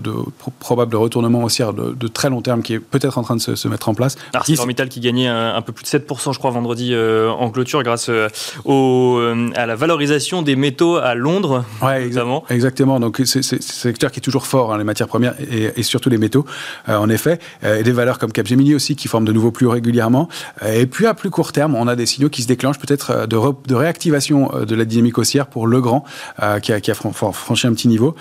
probable 0.60 0.96
retournement 0.96 1.37
haussière 1.44 1.74
de, 1.74 2.08
très 2.08 2.30
long 2.30 2.42
terme 2.42 2.62
qui 2.62 2.74
est 2.74 2.80
peut-être 2.80 3.18
en 3.18 3.24
train 3.24 3.36
de 3.36 3.42
se, 3.42 3.68
mettre 3.68 3.90
en 3.90 3.94
place. 3.94 4.16
ArcelorMittal 4.34 4.90
qui 4.90 5.00
gagnait 5.00 5.28
un, 5.28 5.62
peu 5.62 5.74
plus 5.74 5.84
de 5.84 5.90
7%, 5.90 6.34
je 6.34 6.40
crois, 6.40 6.52
vendredi 6.52 6.94
euh, 6.94 7.30
en 7.30 7.50
clôture 7.50 7.84
grâce 7.84 8.08
euh, 8.10 8.30
au, 8.66 9.20
à 9.56 9.66
la 9.66 9.76
valorisation 9.76 10.42
des 10.42 10.56
métaux 10.56 10.98
à 10.98 11.16
Londres, 11.16 11.66
ouais, 11.82 12.08
notamment. 12.08 12.44
Exactement. 12.50 13.00
Donc, 13.00 13.22
c'est 13.26 13.40
un 13.40 13.62
secteur 13.62 14.12
qui 14.12 14.20
est 14.20 14.22
toujours 14.22 14.48
fort, 14.48 14.74
hein, 14.74 14.78
les 14.78 14.84
matières 14.84 15.08
premières 15.08 15.36
et, 15.40 15.84
surtout 15.84 16.10
les 16.10 16.18
métaux, 16.18 16.46
en 16.88 17.10
effet. 17.10 17.40
et 17.64 17.84
des 17.84 17.92
valeurs 17.92 18.20
comme 18.20 18.32
Capgemini 18.32 18.76
aussi 18.76 18.96
qui 18.96 19.08
forment 19.08 19.26
de 19.26 19.32
nouveau 19.32 19.52
plus 19.52 19.68
régulièrement. 19.68 20.28
Et 20.68 20.86
puis, 20.86 21.06
à 21.06 21.14
plus 21.14 21.30
court 21.30 21.52
terme, 21.52 21.76
on 21.76 21.88
a 21.88 21.96
des 21.96 22.06
signaux 22.06 22.30
qui 22.30 22.42
se 22.42 22.48
déclenchent 22.48 22.80
peut-être 22.80 23.28
de, 23.28 23.38
de 23.68 23.76
réactivation 23.76 24.52
de 24.66 24.76
la 24.76 24.86
dynamique 24.86 25.18
haussière 25.18 25.48
pour 25.48 25.68
Legrand, 25.68 26.04
qui 26.62 26.74
a, 26.74 26.82
qui, 26.82 26.92
a, 26.92 26.94
franchi 26.94 27.68
un 27.68 27.74
petit 27.74 27.88
niveau, 27.88 28.16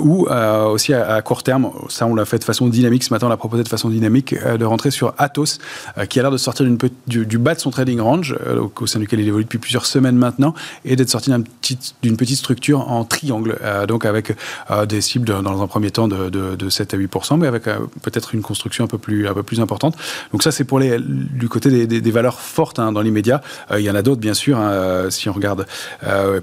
ou 0.00 0.28
aussi 0.28 0.94
à, 0.94 1.20
court 1.22 1.42
terme, 1.42 1.70
ça 1.88 2.06
on 2.06 2.14
l'a 2.14 2.24
fait 2.24 2.38
de 2.38 2.44
façon 2.44 2.59
dynamique, 2.68 3.04
ce 3.04 3.12
matin 3.12 3.26
on 3.26 3.30
l'a 3.30 3.36
proposé 3.36 3.62
de 3.62 3.68
façon 3.68 3.88
dynamique, 3.88 4.34
de 4.34 4.64
rentrer 4.64 4.90
sur 4.90 5.14
Atos, 5.18 5.58
qui 6.08 6.18
a 6.18 6.22
l'air 6.22 6.30
de 6.30 6.36
sortir 6.36 6.66
du, 7.06 7.38
bas 7.38 7.54
de 7.54 7.60
son 7.60 7.70
trading 7.70 8.00
range, 8.00 8.36
au 8.80 8.86
sein 8.86 8.98
duquel 8.98 9.20
il 9.20 9.28
évolue 9.28 9.44
depuis 9.44 9.58
plusieurs 9.58 9.86
semaines 9.86 10.16
maintenant, 10.16 10.54
et 10.84 10.96
d'être 10.96 11.10
sorti 11.10 11.30
d'une 12.02 12.16
petite 12.16 12.38
structure 12.38 12.90
en 12.90 13.04
triangle, 13.04 13.58
donc 13.88 14.04
avec 14.04 14.36
des 14.88 15.00
cibles 15.00 15.26
dans 15.26 15.62
un 15.62 15.66
premier 15.66 15.90
temps 15.90 16.08
de, 16.08 16.28
de, 16.28 16.68
7 16.68 16.94
à 16.94 16.96
8 16.96 17.10
mais 17.38 17.46
avec 17.46 17.64
peut-être 18.02 18.34
une 18.34 18.42
construction 18.42 18.84
un 18.84 18.88
peu 18.88 18.98
plus, 18.98 19.26
importante. 19.60 19.96
Donc 20.32 20.42
ça 20.42 20.52
c'est 20.52 20.64
pour 20.64 20.78
les, 20.78 20.98
du 20.98 21.48
côté 21.48 21.86
des, 21.86 22.10
valeurs 22.10 22.40
fortes 22.40 22.78
hein, 22.78 22.92
dans 22.92 23.02
l'immédiat. 23.02 23.40
il 23.76 23.82
y 23.82 23.90
en 23.90 23.94
a 23.94 24.02
d'autres 24.02 24.20
bien 24.20 24.34
sûr, 24.34 24.58
hein, 24.58 25.10
si 25.10 25.28
on 25.28 25.32
regarde 25.32 25.66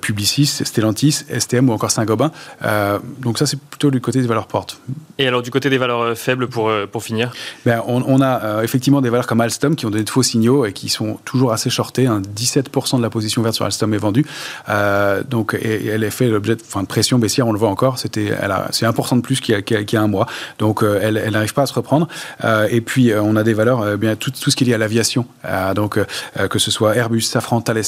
Publicis, 0.02 0.46
Stellantis, 0.46 1.26
STM 1.30 1.70
ou 1.70 1.74
encore 1.74 1.92
Saint-Gobain. 1.92 2.32
Euh, 2.64 3.00
donc 3.20 3.38
ça, 3.38 3.46
c'est 3.46 3.60
plutôt 3.60 3.92
du 3.92 4.02
côté 4.02 4.22
des 4.22 4.28
valeurs 4.28 4.48
portes. 4.48 4.80
Et 5.18 5.28
alors 5.28 5.42
du 5.42 5.52
côté 5.52 5.70
des 5.70 5.78
valeurs 5.78 6.07
euh, 6.08 6.16
faibles 6.16 6.48
pour, 6.48 6.70
euh, 6.70 6.86
pour 6.86 7.04
finir 7.04 7.32
ben, 7.66 7.82
on, 7.86 8.22
a 8.22 8.64
effectivement 8.64 9.02
des 9.02 9.10
valeurs 9.10 9.28
comme 9.28 9.42
Alstom 9.42 9.76
qui 9.76 9.86
ont 9.86 9.90
donné 9.90 10.04
de 10.04 10.10
faux 10.10 10.24
signaux 10.24 10.66
et 10.66 10.74
qui 10.74 10.90
sont 10.90 11.20
toujours 11.26 11.52
assez 11.52 11.70
shortées. 11.70 12.06
17% 12.08 12.98
de 12.98 13.02
la 13.02 13.10
position 13.10 13.42
verte 13.42 13.56
sur 13.56 13.66
Alstom 13.66 13.94
est 13.94 13.98
vendue. 13.98 14.26
donc 15.30 15.58
elle 15.62 16.04
est 16.04 16.10
fait 16.10 16.28
l'objet 16.28 16.56
de, 16.56 16.62
de, 16.62 16.86
pression 16.86 17.20
baissière, 17.20 17.48
on 17.48 17.52
le 17.52 17.60
voit 17.60 17.70
encore. 17.70 18.00
C'était, 18.00 18.32
c'est 18.72 18.86
1% 18.86 19.18
de 19.18 19.22
plus 19.22 19.40
qu'il 19.40 19.56
y, 19.56 19.96
a, 19.96 20.02
un 20.02 20.08
mois. 20.08 20.26
Donc 20.60 20.84
elle, 20.84 21.18
elle 21.18 21.34
n'arrive 21.34 21.54
pas 21.54 21.64
à 21.64 21.66
se 21.66 21.74
reprendre. 21.74 22.08
et 22.70 22.82
puis 22.82 23.12
on 23.14 23.36
a 23.36 23.44
des 23.44 23.54
valeurs, 23.54 23.98
bien 23.98 24.16
tout, 24.16 24.32
tout 24.32 24.50
ce 24.50 24.56
qui 24.56 24.64
est 24.64 24.68
lié 24.68 24.74
à 24.74 24.78
l'aviation. 24.78 25.26
donc 25.76 26.00
que 26.50 26.60
ce 26.60 26.72
soit 26.72 26.96
Airbus, 26.96 27.22
Safran, 27.22 27.62
Thales, 27.62 27.84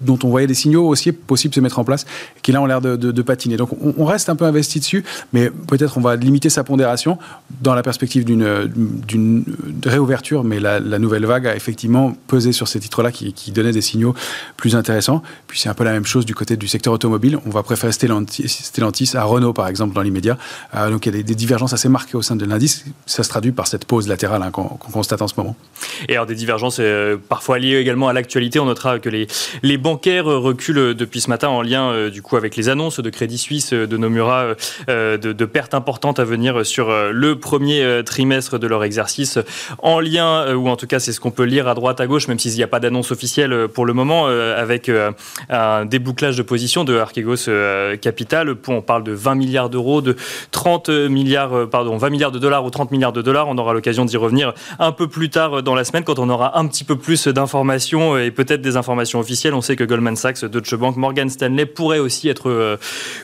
dont 0.00 0.18
on 0.24 0.28
voyait 0.28 0.46
des 0.46 0.54
signaux 0.54 0.86
aussi 0.86 1.12
possibles 1.12 1.52
de 1.52 1.56
se 1.56 1.60
mettre 1.60 1.78
en 1.78 1.84
place 1.84 2.04
qui 2.42 2.52
là 2.52 2.60
ont 2.60 2.66
l'air 2.66 2.80
de, 2.80 3.22
patiner. 3.22 3.56
Donc 3.56 3.70
on, 3.80 4.04
reste 4.04 4.28
un 4.28 4.36
peu 4.36 4.44
investi 4.44 4.80
dessus, 4.80 5.04
mais 5.32 5.50
peut-être 5.50 5.96
on 5.96 6.00
va 6.00 6.16
limiter 6.16 6.50
sa 6.50 6.64
pondération 6.64 7.18
dans 7.60 7.74
la 7.74 7.82
perspective 7.82 8.24
d'une 8.24 9.44
réouverture. 9.84 10.44
Mais 10.44 10.60
la, 10.60 10.80
nouvelle 10.98 11.26
vague 11.26 11.46
a 11.46 11.56
effectivement 11.56 12.16
pesé 12.26 12.52
sur 12.52 12.68
ces 12.68 12.80
titres-là 12.80 13.12
qui, 13.12 13.52
donnaient 13.52 13.72
des 13.72 13.82
signaux 13.82 14.14
plus 14.56 14.76
intéressants. 14.76 15.22
Puis 15.46 15.58
c'est 15.58 15.68
un 15.68 15.74
peu 15.74 15.84
la 15.84 15.92
même 15.92 16.06
chose 16.06 16.24
du 16.24 16.34
côté 16.34 16.56
du 16.56 16.68
secteur 16.68 16.92
automobile. 16.92 17.38
On 17.46 17.50
va 17.50 17.62
préférer 17.62 17.92
Stellantis, 17.92 19.12
à 19.14 19.24
Renault, 19.24 19.52
par 19.52 19.68
exemple, 19.68 19.94
dans 19.94 20.02
l'immédiat. 20.02 20.38
Euh, 20.74 20.90
donc 20.90 21.06
il 21.06 21.14
y 21.14 21.18
a 21.18 21.22
des, 21.22 21.34
divergences 21.34 21.72
assez 21.72 21.88
marquées 21.88 22.16
au 22.16 22.22
sein 22.22 22.36
de 22.36 22.44
l'indice. 22.44 22.84
Ça 23.06 23.22
se 23.22 23.28
traduit 23.28 23.52
par 23.52 23.66
cette 23.66 23.84
pause 23.84 24.08
latérale 24.08 24.42
hein, 24.42 24.50
qu'on 24.50 24.64
constate 24.64 25.22
en 25.22 25.28
ce 25.28 25.34
moment. 25.36 25.56
Et 26.08 26.14
alors 26.14 26.26
des 26.26 26.34
divergences 26.34 26.78
euh, 26.80 27.16
parfois 27.28 27.58
liées 27.58 27.76
également 27.76 28.08
à 28.08 28.12
l'actualité. 28.12 28.60
On 28.60 28.66
notera 28.66 28.98
que 28.98 29.08
les, 29.08 29.26
les 29.62 29.76
bancaires 29.76 30.24
reculent 30.24 30.94
depuis 30.94 31.20
ce 31.20 31.28
matin 31.28 31.48
en 31.48 31.62
lien 31.62 31.90
euh, 31.90 32.10
du 32.10 32.22
coup 32.22 32.36
avec 32.36 32.56
les 32.56 32.68
annonces 32.68 33.00
de 33.00 33.10
Crédit 33.10 33.38
Suisse, 33.38 33.72
euh, 33.72 33.86
de 33.86 33.96
Nomura, 33.96 34.54
euh, 34.88 35.16
de, 35.18 35.44
pertes 35.44 35.74
importantes 35.74 36.18
à 36.18 36.24
venir 36.24 36.64
sur 36.64 36.88
le 37.12 37.36
premier 37.42 38.02
trimestre 38.04 38.58
de 38.58 38.66
leur 38.66 38.84
exercice, 38.84 39.38
en 39.78 40.00
lien, 40.00 40.54
ou 40.54 40.68
en 40.68 40.76
tout 40.76 40.86
cas 40.86 40.98
c'est 40.98 41.12
ce 41.12 41.20
qu'on 41.20 41.30
peut 41.30 41.44
lire 41.44 41.68
à 41.68 41.74
droite 41.74 42.00
à 42.00 42.06
gauche, 42.06 42.28
même 42.28 42.38
s'il 42.38 42.54
n'y 42.54 42.62
a 42.62 42.68
pas 42.68 42.80
d'annonce 42.80 43.10
officielle 43.10 43.68
pour 43.68 43.84
le 43.84 43.92
moment, 43.92 44.26
avec 44.26 44.90
un 45.50 45.84
débouclage 45.84 46.36
de 46.36 46.42
position 46.42 46.84
de 46.84 46.96
Archegos 46.96 47.50
Capital. 48.00 48.54
On 48.68 48.80
parle 48.80 49.04
de 49.04 49.12
20 49.12 49.34
milliards 49.34 49.68
d'euros, 49.68 50.00
de 50.00 50.16
30 50.52 50.88
milliards, 50.88 51.68
pardon, 51.68 51.96
20 51.98 52.10
milliards 52.10 52.32
de 52.32 52.38
dollars 52.38 52.64
ou 52.64 52.70
30 52.70 52.90
milliards 52.90 53.12
de 53.12 53.22
dollars. 53.22 53.48
On 53.48 53.58
aura 53.58 53.74
l'occasion 53.74 54.04
d'y 54.04 54.16
revenir 54.16 54.54
un 54.78 54.92
peu 54.92 55.08
plus 55.08 55.28
tard 55.28 55.62
dans 55.62 55.74
la 55.74 55.84
semaine 55.84 56.04
quand 56.04 56.18
on 56.18 56.30
aura 56.30 56.58
un 56.58 56.66
petit 56.66 56.84
peu 56.84 56.96
plus 56.96 57.28
d'informations 57.28 58.16
et 58.16 58.30
peut-être 58.30 58.62
des 58.62 58.76
informations 58.76 59.18
officielles. 59.18 59.54
On 59.54 59.60
sait 59.60 59.76
que 59.76 59.84
Goldman 59.84 60.16
Sachs, 60.16 60.44
Deutsche 60.44 60.74
Bank, 60.74 60.96
Morgan 60.96 61.28
Stanley 61.28 61.66
pourrait 61.66 61.98
aussi 61.98 62.28
être 62.28 62.48
euh, 62.48 62.76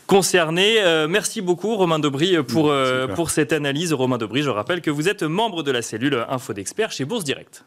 concerné. 0.06 0.76
Euh, 0.80 1.06
merci 1.08 1.40
beaucoup 1.40 1.76
Romain 1.76 1.98
Dobry 1.98 2.36
pour, 2.42 2.70
euh, 2.70 3.06
pour 3.08 3.30
cette 3.30 3.52
analyse. 3.52 3.92
Romain 3.98 4.16
Dobry, 4.16 4.42
je 4.42 4.50
rappelle 4.50 4.80
que 4.80 4.90
vous 4.90 5.08
êtes 5.08 5.22
membre 5.22 5.62
de 5.62 5.72
la 5.72 5.82
cellule 5.82 6.24
Info 6.28 6.52
d'experts 6.52 6.92
chez 6.92 7.04
Bourse 7.04 7.24
Direct. 7.24 7.64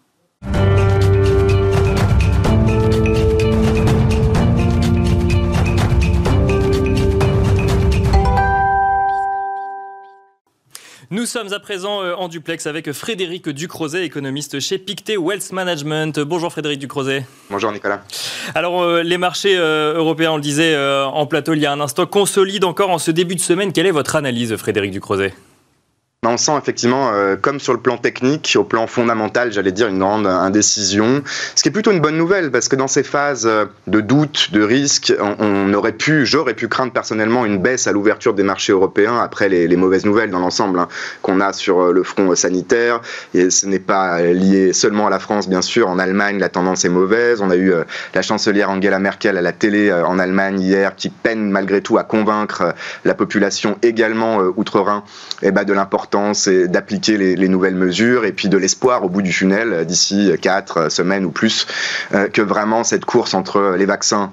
Nous 11.14 11.26
sommes 11.26 11.52
à 11.52 11.60
présent 11.60 12.00
en 12.18 12.30
duplex 12.30 12.68
avec 12.68 12.94
Frédéric 12.94 13.50
Ducrozet, 13.50 14.06
économiste 14.06 14.62
chez 14.62 14.78
Pictet 14.78 15.18
Wealth 15.18 15.52
Management. 15.52 16.22
Bonjour 16.22 16.50
Frédéric 16.54 16.80
Ducrozet. 16.80 17.26
Bonjour 17.50 17.70
Nicolas. 17.74 18.02
Alors 18.56 18.82
euh, 18.82 19.04
les 19.04 19.18
marchés 19.18 19.58
euh, 19.58 19.96
européens, 19.96 20.32
on 20.32 20.36
le 20.38 20.42
disait 20.42 20.74
euh, 20.74 21.06
en 21.06 21.26
plateau 21.26 21.54
il 21.54 21.60
y 21.60 21.66
a 21.66 21.72
un 21.74 21.82
instant, 21.82 22.06
consolident 22.06 22.70
encore 22.70 22.92
en 22.92 22.98
ce 22.98 23.12
début 23.12 23.36
de 23.36 23.42
semaine. 23.42 23.74
Quelle 23.74 23.88
est 23.88 23.92
votre 23.92 24.16
analyse 24.16 24.56
Frédéric 24.56 24.92
Ducrozet? 24.92 25.34
On 26.24 26.38
sent 26.38 26.52
effectivement, 26.56 27.10
euh, 27.14 27.36
comme 27.36 27.60
sur 27.60 27.74
le 27.74 27.80
plan 27.80 27.98
technique, 27.98 28.56
au 28.56 28.64
plan 28.64 28.86
fondamental, 28.86 29.52
j'allais 29.52 29.72
dire, 29.72 29.88
une 29.88 29.98
grande 29.98 30.28
indécision. 30.28 31.24
Ce 31.56 31.64
qui 31.64 31.70
est 31.70 31.72
plutôt 31.72 31.92
une 31.92 32.00
bonne 32.00 32.16
nouvelle, 32.16 32.52
parce 32.52 32.68
que 32.68 32.76
dans 32.76 32.88
ces 32.88 33.02
phases 33.02 33.48
euh, 33.48 33.66
de 33.88 34.02
doute, 34.02 34.52
de 34.52 34.62
risque, 34.62 35.12
on, 35.20 35.74
aurait 35.74 35.94
pu, 35.94 36.28
j'aurais 36.28 36.54
pu 36.54 36.68
craindre 36.68 36.94
personnellement 36.94 37.44
une 37.44 37.58
baisse 37.58 37.88
à 37.88 37.92
l'ouverture 37.92 38.36
des 38.36 38.44
marchés 38.44 38.72
européens 38.72 39.18
après 39.18 39.50
les, 39.50 39.76
mauvaises 39.76 40.06
nouvelles 40.06 40.30
dans 40.30 40.38
l'ensemble 40.38 40.78
hein, 40.78 40.90
qu'on 41.24 41.40
a 41.40 41.54
sur 41.54 41.82
euh, 41.82 41.92
le 41.92 42.04
front 42.04 42.36
sanitaire. 42.36 43.02
Et 43.34 43.50
ce 43.50 43.66
n'est 43.66 43.80
pas 43.80 44.22
lié 44.22 44.74
seulement 44.74 45.08
à 45.08 45.10
la 45.10 45.18
France, 45.18 45.50
bien 45.50 45.64
sûr. 45.64 45.90
En 45.90 45.98
Allemagne, 45.98 46.38
la 46.38 46.50
tendance 46.50 46.86
est 46.86 46.90
mauvaise. 46.90 47.42
On 47.42 47.50
a 47.50 47.56
eu 47.56 47.74
la 48.14 48.22
chancelière 48.22 48.70
Angela 48.70 49.00
Merkel 49.00 49.38
à 49.38 49.42
la 49.42 49.54
télé 49.54 49.92
en 49.92 50.20
Allemagne 50.20 50.60
hier, 50.60 50.96
qui 50.96 51.10
peine 51.10 51.50
malgré 51.50 51.82
tout 51.82 51.98
à 51.98 52.04
convaincre 52.04 52.76
la 53.06 53.16
population 53.16 53.80
également 53.82 54.38
outre-Rhin 54.56 55.04
eh 55.42 55.50
ben, 55.50 55.64
de 55.64 55.74
l'importance 55.74 56.11
c'est 56.34 56.68
d'appliquer 56.68 57.18
les, 57.18 57.48
nouvelles 57.48 57.76
mesures 57.76 58.26
et 58.26 58.32
puis 58.32 58.50
de 58.50 58.58
l'espoir 58.58 59.04
au 59.04 59.10
bout 59.10 59.22
du 59.22 59.32
tunnel 59.32 59.86
d'ici 59.86 60.32
quatre 60.42 60.92
semaines 60.92 61.26
ou 61.26 61.32
plus 61.32 61.68
euh, 62.14 62.28
que 62.28 62.42
vraiment 62.42 62.84
cette 62.84 63.06
course 63.06 63.34
entre 63.34 63.76
les 63.78 63.86
vaccins 63.86 64.32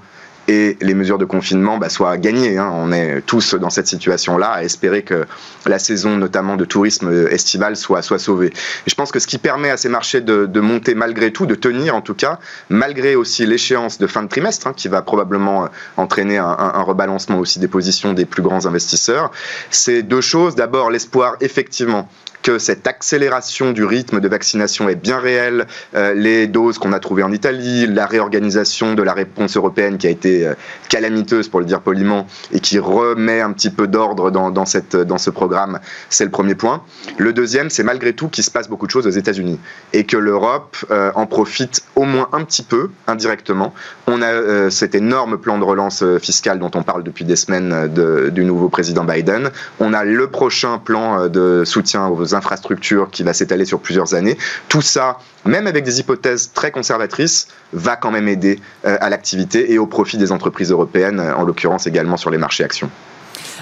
et 0.48 0.78
les 0.80 0.94
mesures 0.94 1.18
de 1.18 1.26
confinement 1.26 1.76
bah, 1.76 1.90
soient 1.90 2.16
gagnées. 2.16 2.56
Hein. 2.56 2.70
On 2.74 2.90
est 2.90 3.20
tous 3.20 3.54
dans 3.54 3.70
cette 3.70 3.86
situation-là 3.86 4.50
à 4.50 4.62
espérer 4.64 5.02
que 5.02 5.26
la 5.66 5.78
saison, 5.78 6.16
notamment 6.16 6.56
de 6.56 6.64
tourisme 6.64 7.28
estival, 7.30 7.76
soit, 7.76 8.02
sauvée. 8.02 8.48
Et 8.48 8.90
je 8.90 8.94
pense 8.94 9.12
que 9.12 9.18
ce 9.18 9.26
qui 9.26 9.38
permet 9.38 9.70
à 9.70 9.76
ces 9.76 9.90
marchés 9.90 10.22
de, 10.22 10.60
monter 10.60 10.94
malgré 10.94 11.30
tout, 11.32 11.46
de 11.46 11.54
tenir 11.54 11.94
en 11.94 12.00
tout 12.00 12.14
cas, 12.14 12.38
malgré 12.70 13.14
aussi 13.14 13.46
l'échéance 13.46 13.98
de 13.98 14.06
fin 14.06 14.22
de 14.22 14.28
trimestre, 14.28 14.66
hein, 14.66 14.72
qui 14.74 14.88
va 14.88 15.02
probablement 15.02 15.68
entraîner 15.96 16.38
un, 16.38 16.46
un, 16.46 16.82
rebalancement 16.82 17.38
aussi 17.38 17.58
des 17.58 17.68
positions 17.68 18.12
des 18.12 18.24
plus 18.24 18.42
grands 18.42 18.66
investisseurs, 18.66 19.30
c'est 19.70 20.02
deux 20.02 20.20
choses. 20.20 20.54
D'abord, 20.54 20.90
l'espoir 20.90 21.36
effectivement 21.40 22.08
que 22.48 22.58
cette 22.58 22.86
accélération 22.86 23.72
du 23.72 23.84
rythme 23.84 24.20
de 24.20 24.28
vaccination 24.28 24.88
est 24.88 24.94
bien 24.94 25.18
réelle. 25.18 25.66
Euh, 25.94 26.14
les 26.14 26.46
doses 26.46 26.78
qu'on 26.78 26.94
a 26.94 26.98
trouvées 26.98 27.22
en 27.22 27.30
Italie, 27.30 27.86
la 27.86 28.06
réorganisation 28.06 28.94
de 28.94 29.02
la 29.02 29.12
réponse 29.12 29.54
européenne 29.54 29.98
qui 29.98 30.06
a 30.06 30.10
été 30.10 30.46
euh, 30.46 30.54
calamiteuse, 30.88 31.48
pour 31.48 31.60
le 31.60 31.66
dire 31.66 31.82
poliment, 31.82 32.26
et 32.50 32.60
qui 32.60 32.78
remet 32.78 33.42
un 33.42 33.52
petit 33.52 33.68
peu 33.68 33.86
d'ordre 33.86 34.30
dans, 34.30 34.50
dans, 34.50 34.64
ce 34.64 35.28
programme, 35.28 35.78
c'est 36.08 36.24
le 36.24 36.30
premier 36.30 36.54
point. 36.54 36.82
Le 37.18 37.34
deuxième, 37.34 37.68
c'est 37.68 37.82
malgré 37.82 38.14
tout 38.14 38.28
qu'il 38.28 38.44
se 38.44 38.50
passe 38.50 38.66
beaucoup 38.66 38.86
de 38.86 38.92
choses 38.92 39.06
aux 39.06 39.10
États-Unis 39.10 39.60
et 39.92 40.04
que 40.04 40.16
l'Europe 40.16 40.78
euh, 40.90 41.12
en 41.16 41.26
profite 41.26 41.82
au 41.96 42.04
moins 42.04 42.30
un 42.32 42.44
petit 42.44 42.62
peu, 42.62 42.88
indirectement. 43.06 43.74
On 44.06 44.22
a 44.22 44.70
cet 44.70 44.94
énorme 44.94 45.36
plan 45.36 45.58
de 45.58 45.64
relance 45.64 46.02
fiscale 46.18 46.58
dont 46.58 46.70
on 46.74 46.82
parle 46.82 47.04
depuis 47.04 47.26
des 47.26 47.36
semaines 47.36 47.88
du 48.32 48.44
nouveau 48.46 48.70
président 48.70 49.04
Biden. 49.04 49.50
On 49.80 49.92
a 49.92 50.04
le 50.04 50.28
prochain 50.28 50.78
plan 50.78 51.28
de 51.28 51.64
soutien 51.66 52.06
aux 52.06 52.34
infrastructures 52.38 53.10
qui 53.10 53.22
va 53.22 53.34
s'étaler 53.34 53.66
sur 53.66 53.80
plusieurs 53.80 54.14
années. 54.14 54.38
Tout 54.68 54.82
ça, 54.82 55.18
même 55.44 55.66
avec 55.66 55.84
des 55.84 56.00
hypothèses 56.00 56.52
très 56.54 56.70
conservatrices, 56.70 57.48
va 57.72 57.96
quand 57.96 58.10
même 58.10 58.28
aider 58.28 58.60
à 58.84 59.10
l'activité 59.10 59.72
et 59.72 59.78
au 59.78 59.86
profit 59.86 60.16
des 60.16 60.32
entreprises 60.32 60.70
européennes, 60.70 61.20
en 61.20 61.44
l'occurrence 61.44 61.86
également 61.86 62.16
sur 62.16 62.30
les 62.30 62.38
marchés 62.38 62.64
actions. 62.64 62.90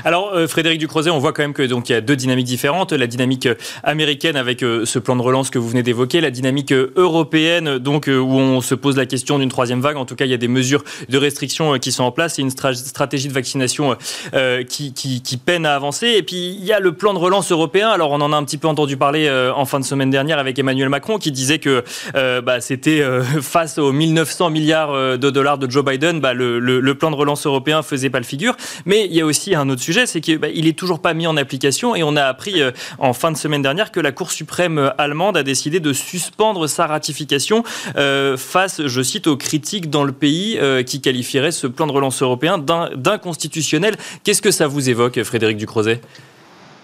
Alors, 0.06 0.34
euh, 0.34 0.46
Frédéric 0.46 0.78
Ducrozet, 0.78 1.10
on 1.10 1.18
voit 1.18 1.32
quand 1.32 1.42
même 1.42 1.52
que 1.52 1.64
donc 1.64 1.88
y 1.88 1.92
a 1.92 2.00
deux 2.00 2.14
dynamiques 2.14 2.46
différentes. 2.46 2.92
La 2.92 3.08
dynamique 3.08 3.46
euh, 3.46 3.56
américaine 3.82 4.36
avec 4.36 4.62
euh, 4.62 4.84
ce 4.84 5.00
plan 5.00 5.16
de 5.16 5.20
relance 5.20 5.50
que 5.50 5.58
vous 5.58 5.68
venez 5.68 5.82
d'évoquer, 5.82 6.20
la 6.20 6.30
dynamique 6.30 6.72
européenne, 6.72 7.78
donc 7.78 8.06
où 8.06 8.38
on 8.38 8.60
se 8.60 8.76
pose 8.76 8.96
la 8.96 9.06
question 9.06 9.40
d'une 9.40 9.48
troisième 9.48 9.80
vague. 9.80 9.96
En 9.96 10.04
tout 10.04 10.14
cas, 10.14 10.24
il 10.24 10.30
y 10.30 10.34
a 10.34 10.36
des 10.36 10.46
mesures 10.46 10.84
de 11.08 11.18
restriction 11.18 11.76
qui 11.80 11.90
sont 11.90 12.04
en 12.04 12.12
place 12.12 12.38
et 12.38 12.42
une 12.42 12.50
stratégie 12.50 13.26
de 13.26 13.32
vaccination 13.32 13.96
qui, 14.68 15.40
peine 15.44 15.66
à 15.66 15.74
avancer. 15.74 16.06
Et 16.06 16.22
puis, 16.22 16.56
il 16.56 16.64
y 16.64 16.72
a 16.72 16.78
le 16.78 16.92
plan 16.92 17.12
de 17.12 17.18
relance 17.18 17.50
européen. 17.50 17.88
Alors, 17.88 18.12
on 18.12 18.20
en 18.20 18.32
a 18.32 18.36
un 18.36 18.44
petit 18.44 18.58
peu 18.58 18.68
entendu 18.68 18.96
parler 18.96 19.28
en 19.54 19.64
fin 19.64 19.80
de 19.80 19.84
semaine 19.84 20.10
dernière 20.10 20.38
avec 20.38 20.56
Emmanuel 20.56 20.88
Macron 20.88 21.18
qui 21.18 21.32
disait 21.32 21.58
que 21.58 21.82
bah, 22.14 22.60
c'était 22.60 23.04
face 23.42 23.78
aux 23.78 23.90
1900 23.90 24.50
milliards 24.50 25.18
de 25.18 25.30
dollars 25.30 25.58
de 25.58 25.68
Joe 25.68 25.84
Biden, 25.84 26.20
bah, 26.20 26.32
le, 26.32 26.60
le, 26.60 26.94
plan 26.94 27.10
de 27.10 27.16
relance 27.16 27.44
européen 27.44 27.82
faisait 27.82 28.10
pas 28.10 28.20
le 28.20 28.24
figure. 28.24 28.56
Mais 28.84 29.06
il 29.06 29.14
y 29.14 29.20
a 29.20 29.26
aussi 29.26 29.54
un 29.54 29.68
autre 29.68 29.82
sujet, 29.82 29.95
c'est 30.04 30.20
qu'il 30.20 30.38
bah, 30.38 30.48
n'est 30.52 30.72
toujours 30.74 31.00
pas 31.00 31.14
mis 31.14 31.26
en 31.26 31.36
application 31.36 31.94
et 31.94 32.02
on 32.02 32.16
a 32.16 32.24
appris 32.24 32.60
euh, 32.60 32.72
en 32.98 33.14
fin 33.14 33.32
de 33.32 33.36
semaine 33.36 33.62
dernière 33.62 33.92
que 33.92 34.00
la 34.00 34.12
Cour 34.12 34.30
suprême 34.30 34.78
euh, 34.78 34.90
allemande 34.98 35.36
a 35.36 35.42
décidé 35.42 35.80
de 35.80 35.92
suspendre 35.94 36.68
sa 36.68 36.86
ratification 36.86 37.64
euh, 37.96 38.36
face, 38.36 38.86
je 38.86 39.02
cite, 39.02 39.26
aux 39.26 39.36
critiques 39.36 39.88
dans 39.88 40.04
le 40.04 40.12
pays 40.12 40.58
qui 40.86 41.00
qualifieraient 41.00 41.52
ce 41.52 41.66
plan 41.66 41.86
de 41.86 41.92
relance 41.92 42.20
européen 42.22 42.58
d'inconstitutionnel. 42.58 43.96
Qu'est-ce 44.24 44.42
que 44.42 44.50
ça 44.50 44.66
vous 44.66 44.90
évoque, 44.90 45.22
Frédéric 45.22 45.56
Ducrozet? 45.56 46.00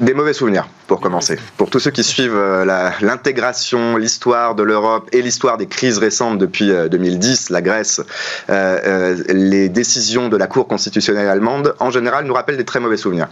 Des 0.00 0.14
mauvais 0.14 0.32
souvenirs, 0.32 0.68
pour 0.92 1.00
commencer. 1.00 1.38
Pour 1.56 1.70
tous 1.70 1.78
ceux 1.78 1.90
qui 1.90 2.04
suivent 2.04 2.36
euh, 2.36 2.66
l'intégration, 3.00 3.96
l'histoire 3.96 4.54
de 4.54 4.62
l'Europe 4.62 5.08
et 5.12 5.22
l'histoire 5.22 5.56
des 5.56 5.66
crises 5.66 5.96
récentes 5.96 6.36
depuis 6.36 6.70
2010, 6.90 7.50
euh, 7.50 7.54
la 7.54 7.62
Grèce, 7.62 8.02
euh, 8.50 9.16
les 9.30 9.70
décisions 9.70 10.28
de 10.28 10.36
la 10.36 10.46
Cour 10.46 10.68
constitutionnelle 10.68 11.28
allemande, 11.28 11.74
en 11.80 11.90
général, 11.90 12.26
nous 12.26 12.34
rappellent 12.34 12.58
des 12.58 12.66
très 12.66 12.78
mauvais 12.78 12.98
souvenirs, 12.98 13.28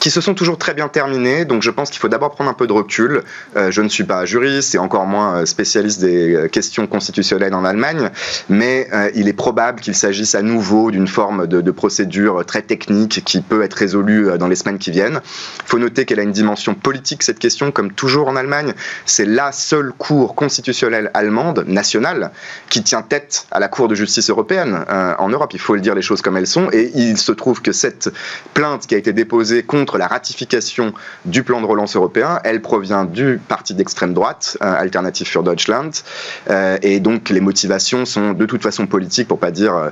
qui 0.00 0.08
se 0.08 0.22
sont 0.22 0.32
toujours 0.32 0.56
très 0.56 0.72
bien 0.72 0.88
terminés. 0.88 1.44
Donc 1.44 1.60
je 1.60 1.68
pense 1.68 1.90
qu'il 1.90 2.00
faut 2.00 2.08
d'abord 2.08 2.30
prendre 2.30 2.48
un 2.48 2.54
peu 2.54 2.66
de 2.66 2.72
recul. 2.72 3.22
je 3.54 3.82
ne 3.82 3.88
suis 3.90 4.04
pas 4.04 4.24
juriste 4.24 4.74
et 4.74 4.78
encore 4.78 5.04
moins 5.04 5.44
spécialiste 5.44 6.00
des 6.00 6.48
questions 6.50 6.86
constitutionnelles 6.86 7.52
en 7.52 7.66
Allemagne, 7.66 8.08
mais 8.48 8.88
il 9.14 9.28
est 9.28 9.34
probable 9.34 9.80
qu'il 9.80 9.94
s'agisse 9.94 10.34
à 10.34 10.40
nouveau 10.40 10.90
d'une 10.90 11.06
forme 11.06 11.46
de, 11.46 11.60
de 11.60 11.70
procédure 11.70 12.46
très 12.46 12.62
technique 12.62 13.22
qui 13.26 13.42
peut 13.42 13.62
être 13.62 13.74
résolue 13.74 14.38
dans 14.38 14.48
les 14.48 14.56
semaines 14.56 14.78
qui 14.78 14.90
viennent. 14.90 15.20
Il 15.64 15.68
faut 15.68 15.78
noter 15.78 16.06
qu'elle 16.06 16.20
a 16.20 16.22
une 16.22 16.32
dimension 16.32 16.74
politique, 16.74 16.93
cette 17.20 17.38
question, 17.38 17.70
comme 17.70 17.92
toujours 17.92 18.28
en 18.28 18.36
Allemagne. 18.36 18.74
C'est 19.06 19.24
la 19.24 19.52
seule 19.52 19.92
cour 19.92 20.34
constitutionnelle 20.34 21.10
allemande, 21.14 21.64
nationale, 21.66 22.30
qui 22.68 22.82
tient 22.82 23.02
tête 23.02 23.46
à 23.50 23.60
la 23.60 23.68
Cour 23.68 23.88
de 23.88 23.94
justice 23.94 24.30
européenne 24.30 24.84
euh, 24.88 25.14
en 25.18 25.28
Europe. 25.28 25.52
Il 25.54 25.60
faut 25.60 25.74
le 25.74 25.80
dire 25.80 25.94
les 25.94 26.02
choses 26.02 26.22
comme 26.22 26.36
elles 26.36 26.46
sont. 26.46 26.68
Et 26.72 26.90
il 26.94 27.18
se 27.18 27.32
trouve 27.32 27.62
que 27.62 27.72
cette 27.72 28.10
plainte 28.52 28.86
qui 28.86 28.94
a 28.94 28.98
été 28.98 29.12
déposée 29.12 29.62
contre 29.62 29.98
la 29.98 30.06
ratification 30.06 30.92
du 31.24 31.42
plan 31.42 31.60
de 31.60 31.66
relance 31.66 31.96
européen, 31.96 32.40
elle 32.44 32.62
provient 32.62 33.04
du 33.04 33.40
parti 33.48 33.74
d'extrême 33.74 34.14
droite, 34.14 34.56
euh, 34.62 34.74
Alternative 34.74 35.26
für 35.26 35.42
Deutschland. 35.42 35.90
Euh, 36.50 36.78
et 36.82 37.00
donc 37.00 37.30
les 37.30 37.40
motivations 37.40 38.04
sont 38.04 38.32
de 38.32 38.46
toute 38.46 38.62
façon 38.62 38.86
politiques, 38.86 39.28
pour 39.28 39.38
pas 39.38 39.50
dire 39.50 39.90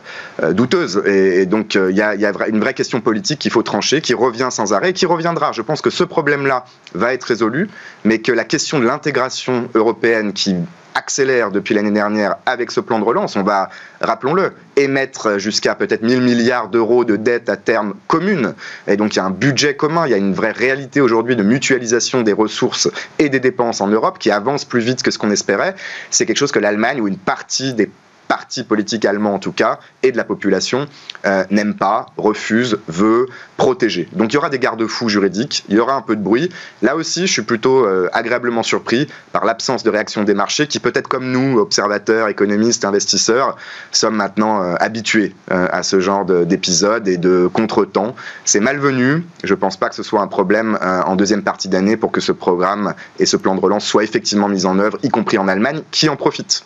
douteuses. 0.52 1.02
Et, 1.06 1.46
donc 1.46 1.74
il 1.74 1.96
y 1.96 2.02
a 2.02 2.48
une 2.48 2.60
vraie 2.60 2.74
question 2.74 3.00
politique 3.00 3.38
qu'il 3.38 3.50
faut 3.50 3.62
trancher, 3.62 4.00
qui 4.00 4.14
revient 4.14 4.48
sans 4.50 4.72
arrêt, 4.72 4.92
qui 4.92 5.06
reviendra. 5.06 5.52
Je 5.52 5.62
pense 5.62 5.80
que 5.80 5.90
ce 5.90 6.04
problème-là 6.04 6.64
va 6.94 7.14
être 7.14 7.24
résolu, 7.24 7.68
mais 8.05 8.18
que 8.18 8.33
la 8.33 8.44
question 8.44 8.78
de 8.78 8.87
l'intégration 8.87 9.68
européenne 9.74 10.33
qui 10.33 10.57
accélère 10.94 11.50
depuis 11.50 11.74
l'année 11.74 11.90
dernière 11.90 12.37
avec 12.46 12.70
ce 12.70 12.81
plan 12.81 12.98
de 12.98 13.05
relance. 13.05 13.37
On 13.37 13.42
va, 13.42 13.70
rappelons-le, 14.00 14.52
émettre 14.76 15.38
jusqu'à 15.38 15.74
peut-être 15.74 16.02
1000 16.02 16.20
milliards 16.20 16.68
d'euros 16.68 17.05
de 17.05 17.16
dettes 17.16 17.48
à 17.48 17.57
terme 17.57 17.94
communes. 18.09 18.55
Et 18.87 18.96
donc 18.96 19.14
il 19.14 19.16
y 19.16 19.20
a 19.20 19.24
un 19.24 19.31
budget 19.31 19.74
commun, 19.74 20.07
il 20.07 20.11
y 20.11 20.14
a 20.14 20.18
une 20.18 20.35
vraie 20.35 20.52
réalité 20.52 21.00
aujourd'hui 21.00 21.37
de 21.37 21.42
mutualisation 21.42 22.22
des 22.22 22.33
ressources 22.33 22.90
et 23.18 23.28
des 23.28 23.40
dépenses 23.40 23.81
en 23.81 23.88
Europe 23.88 24.18
qui 24.18 24.31
avance 24.31 24.64
plus 24.64 24.81
vite 24.81 25.02
que 25.02 25.11
ce 25.11 25.18
qu'on 25.18 25.31
espérait. 25.31 25.74
C'est 26.11 26.26
quelque 26.26 26.38
chose 26.38 26.52
que 26.52 26.59
l'Allemagne 26.59 27.00
ou 27.00 27.09
une 27.09 27.18
partie 27.18 27.74
des 27.74 27.90
parti 28.33 28.64
politique 28.64 29.05
allemand 29.05 29.35
en 29.35 29.38
tout 29.38 29.53
cas, 29.53 29.79
et 30.03 30.11
de 30.11 30.16
la 30.16 30.25
population, 30.25 30.87
euh, 31.27 31.45
n'aime 31.51 31.75
pas, 31.75 32.07
refuse, 32.16 32.79
veut 32.88 33.27
protéger. 33.59 34.09
Donc 34.14 34.33
il 34.33 34.37
y 34.37 34.38
aura 34.38 34.49
des 34.49 34.59
garde-fous 34.59 35.11
juridiques, 35.11 35.66
il 35.68 35.77
y 35.77 35.79
aura 35.79 35.95
un 35.97 36.01
peu 36.01 36.16
de 36.16 36.23
bruit. 36.23 36.49
Là 36.81 36.97
aussi, 36.97 37.27
je 37.27 37.33
suis 37.33 37.42
plutôt 37.42 37.85
euh, 37.85 38.09
agréablement 38.14 38.62
surpris 38.62 39.07
par 39.33 39.45
l'absence 39.45 39.83
de 39.83 39.90
réaction 39.90 40.25
des 40.25 40.33
marchés 40.33 40.66
qui 40.66 40.81
peut-être 40.81 41.09
comme 41.09 41.31
nous, 41.31 41.59
observateurs, 41.59 42.29
économistes, 42.29 42.87
investisseurs, 42.87 43.59
sommes 43.90 44.16
maintenant 44.16 44.62
euh, 44.62 44.77
habitués 44.81 45.35
à 45.51 45.83
ce 45.83 46.01
genre 46.01 46.25
d'épisodes 46.25 47.07
et 47.09 47.18
de 47.18 47.51
contretemps. 47.53 48.14
C'est 48.47 48.61
malvenu, 48.61 49.27
je 49.45 49.53
ne 49.53 49.59
pense 49.59 49.77
pas 49.77 49.90
que 49.90 49.95
ce 49.95 50.03
soit 50.03 50.23
un 50.23 50.27
problème 50.27 50.79
en 50.81 51.16
deuxième 51.16 51.42
partie 51.42 51.68
d'année 51.68 51.99
pour 51.99 52.12
que 52.12 52.23
ce 52.23 52.33
programme 52.33 52.95
et 53.18 53.27
ce 53.27 53.37
plan 53.37 53.55
de 53.55 53.61
relance 53.61 53.85
soient 53.85 54.05
effectivement 54.05 54.49
mis 54.49 54.64
en 54.64 54.79
œuvre, 54.79 54.99
y 55.03 55.11
compris 55.11 55.37
en 55.37 55.49
Allemagne, 55.49 55.83
qui 55.90 56.09
en 56.09 56.16
profite. 56.16 56.64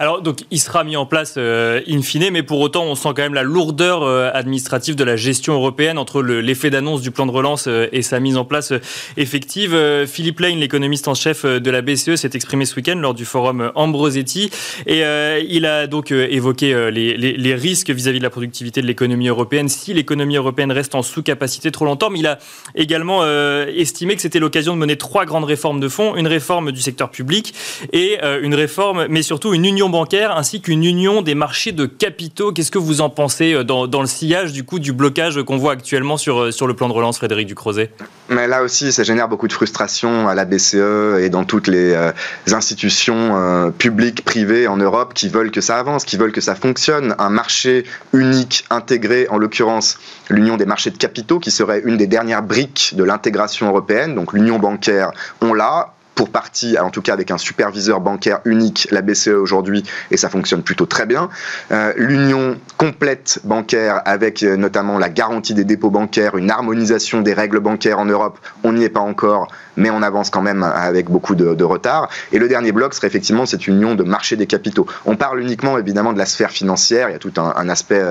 Alors, 0.00 0.22
donc, 0.22 0.38
il 0.50 0.58
sera 0.58 0.82
mis 0.82 0.96
en 0.96 1.06
place 1.06 1.34
euh, 1.36 1.80
in 1.88 2.02
fine, 2.02 2.30
mais 2.32 2.42
pour 2.42 2.58
autant, 2.60 2.84
on 2.84 2.96
sent 2.96 3.10
quand 3.10 3.22
même 3.22 3.34
la 3.34 3.44
lourdeur 3.44 4.02
euh, 4.02 4.28
administrative 4.34 4.96
de 4.96 5.04
la 5.04 5.14
gestion 5.14 5.54
européenne 5.54 5.98
entre 5.98 6.20
l'effet 6.20 6.68
d'annonce 6.68 7.00
du 7.00 7.12
plan 7.12 7.26
de 7.26 7.30
relance 7.30 7.66
euh, 7.68 7.86
et 7.92 8.02
sa 8.02 8.18
mise 8.18 8.36
en 8.36 8.44
place 8.44 8.72
effective. 9.16 9.76
Philippe 10.06 10.40
Lane, 10.40 10.58
l'économiste 10.58 11.06
en 11.06 11.14
chef 11.14 11.44
de 11.44 11.70
la 11.70 11.80
BCE, 11.80 12.16
s'est 12.16 12.30
exprimé 12.34 12.64
ce 12.64 12.74
week-end 12.74 12.96
lors 12.96 13.14
du 13.14 13.24
forum 13.24 13.70
Ambrosetti 13.74 14.50
et 14.86 15.02
il 15.48 15.66
a 15.66 15.86
donc 15.86 16.10
évoqué 16.10 16.90
les, 16.90 17.16
les, 17.16 17.54
risques 17.54 17.90
vis-à-vis 17.90 18.18
de 18.18 18.24
la 18.24 18.30
productivité 18.30 18.82
de 18.82 18.86
l'économie 18.86 19.28
européenne 19.28 19.68
si 19.68 19.94
l'économie 19.94 20.36
européenne 20.36 20.72
reste 20.72 20.94
en 20.94 21.02
sous-capacité 21.02 21.70
trop 21.70 21.84
longtemps, 21.84 22.10
mais 22.10 22.20
il 22.20 22.26
a 22.26 22.38
également 22.74 23.24
estimé 23.66 24.16
que 24.16 24.22
c'était 24.22 24.40
l'occasion 24.40 24.74
de 24.74 24.80
mener 24.80 24.96
trois 24.96 25.24
grandes 25.24 25.44
réformes 25.44 25.80
de 25.80 25.88
fond, 25.88 26.16
une 26.16 26.26
réforme 26.26 26.72
du 26.72 26.80
secteur 26.80 27.10
public 27.10 27.54
et 27.92 28.18
une 28.42 28.54
réforme, 28.54 29.06
mais 29.08 29.22
surtout 29.22 29.54
une 29.54 29.64
union 29.64 29.83
bancaire 29.88 30.36
ainsi 30.36 30.60
qu'une 30.60 30.84
union 30.84 31.22
des 31.22 31.34
marchés 31.34 31.72
de 31.72 31.86
capitaux. 31.86 32.52
Qu'est-ce 32.52 32.70
que 32.70 32.78
vous 32.78 33.00
en 33.00 33.10
pensez 33.10 33.54
euh, 33.54 33.64
dans, 33.64 34.00
le 34.00 34.06
sillage 34.06 34.52
du 34.52 34.64
coup 34.64 34.78
du 34.78 34.92
blocage 34.92 35.42
qu'on 35.42 35.56
voit 35.56 35.72
actuellement 35.72 36.16
sur, 36.16 36.40
euh, 36.40 36.50
sur 36.50 36.66
le 36.66 36.74
plan 36.74 36.88
de 36.88 36.92
relance, 36.92 37.18
Frédéric 37.18 37.46
Ducrozet? 37.46 37.90
Mais 38.28 38.46
là 38.46 38.62
aussi, 38.62 38.92
ça 38.92 39.02
génère 39.02 39.28
beaucoup 39.28 39.48
de 39.48 39.52
frustration 39.52 40.28
à 40.28 40.34
la 40.34 40.44
BCE 40.44 41.20
et 41.20 41.28
dans 41.28 41.44
toutes 41.44 41.66
les 41.66 41.92
euh, 41.92 42.12
institutions 42.52 43.72
publiques, 43.78 44.24
privées 44.24 44.66
en 44.68 44.76
Europe 44.76 45.14
qui 45.14 45.28
veulent 45.28 45.50
que 45.50 45.60
ça 45.60 45.78
avance, 45.78 46.04
qui 46.04 46.16
veulent 46.16 46.32
que 46.32 46.40
ça 46.40 46.54
fonctionne. 46.54 47.14
Un 47.18 47.30
marché 47.30 47.84
unique, 48.12 48.64
intégré, 48.70 49.26
en 49.28 49.38
l'occurrence 49.38 49.98
l'union 50.30 50.56
des 50.56 50.66
marchés 50.66 50.90
de 50.90 50.96
capitaux, 50.96 51.38
qui 51.38 51.50
serait 51.50 51.82
une 51.84 51.96
des 51.96 52.06
dernières 52.06 52.42
briques 52.42 52.94
de 52.96 53.04
l'intégration 53.04 53.68
européenne. 53.68 54.14
Donc 54.14 54.32
l'union 54.32 54.58
bancaire, 54.58 55.10
on 55.40 55.52
l'a 55.52 55.94
pour 56.14 56.30
partie, 56.30 56.78
en 56.78 56.90
tout 56.90 57.02
cas 57.02 57.12
avec 57.12 57.30
un 57.30 57.38
superviseur 57.38 58.00
bancaire 58.00 58.40
unique, 58.44 58.88
la 58.90 59.02
BCE 59.02 59.28
aujourd'hui, 59.28 59.84
et 60.10 60.16
ça 60.16 60.28
fonctionne 60.28 60.62
plutôt 60.62 60.86
très 60.86 61.06
bien. 61.06 61.28
Euh, 61.72 61.92
L'union 61.96 62.56
complète 62.76 63.40
bancaire 63.44 64.02
avec 64.04 64.42
euh, 64.42 64.56
notamment 64.56 64.98
la 64.98 65.08
garantie 65.08 65.54
des 65.54 65.64
dépôts 65.64 65.90
bancaires, 65.90 66.36
une 66.36 66.50
harmonisation 66.50 67.20
des 67.20 67.34
règles 67.34 67.60
bancaires 67.60 67.98
en 67.98 68.04
Europe, 68.04 68.38
on 68.62 68.72
n'y 68.72 68.84
est 68.84 68.88
pas 68.88 69.00
encore, 69.00 69.48
mais 69.76 69.90
on 69.90 70.02
avance 70.02 70.30
quand 70.30 70.42
même 70.42 70.62
avec 70.62 71.10
beaucoup 71.10 71.34
de, 71.34 71.64
retard. 71.64 72.10
Et 72.30 72.38
le 72.38 72.46
dernier 72.46 72.72
bloc 72.72 72.92
serait 72.92 73.06
effectivement 73.06 73.46
cette 73.46 73.66
union 73.66 73.94
de 73.94 74.04
marché 74.04 74.36
des 74.36 74.46
capitaux. 74.46 74.86
On 75.06 75.16
parle 75.16 75.40
uniquement 75.40 75.78
évidemment 75.78 76.12
de 76.12 76.18
la 76.18 76.26
sphère 76.26 76.50
financière, 76.50 77.08
il 77.08 77.12
y 77.12 77.16
a 77.16 77.18
tout 77.18 77.32
un, 77.38 77.68
aspect 77.68 78.02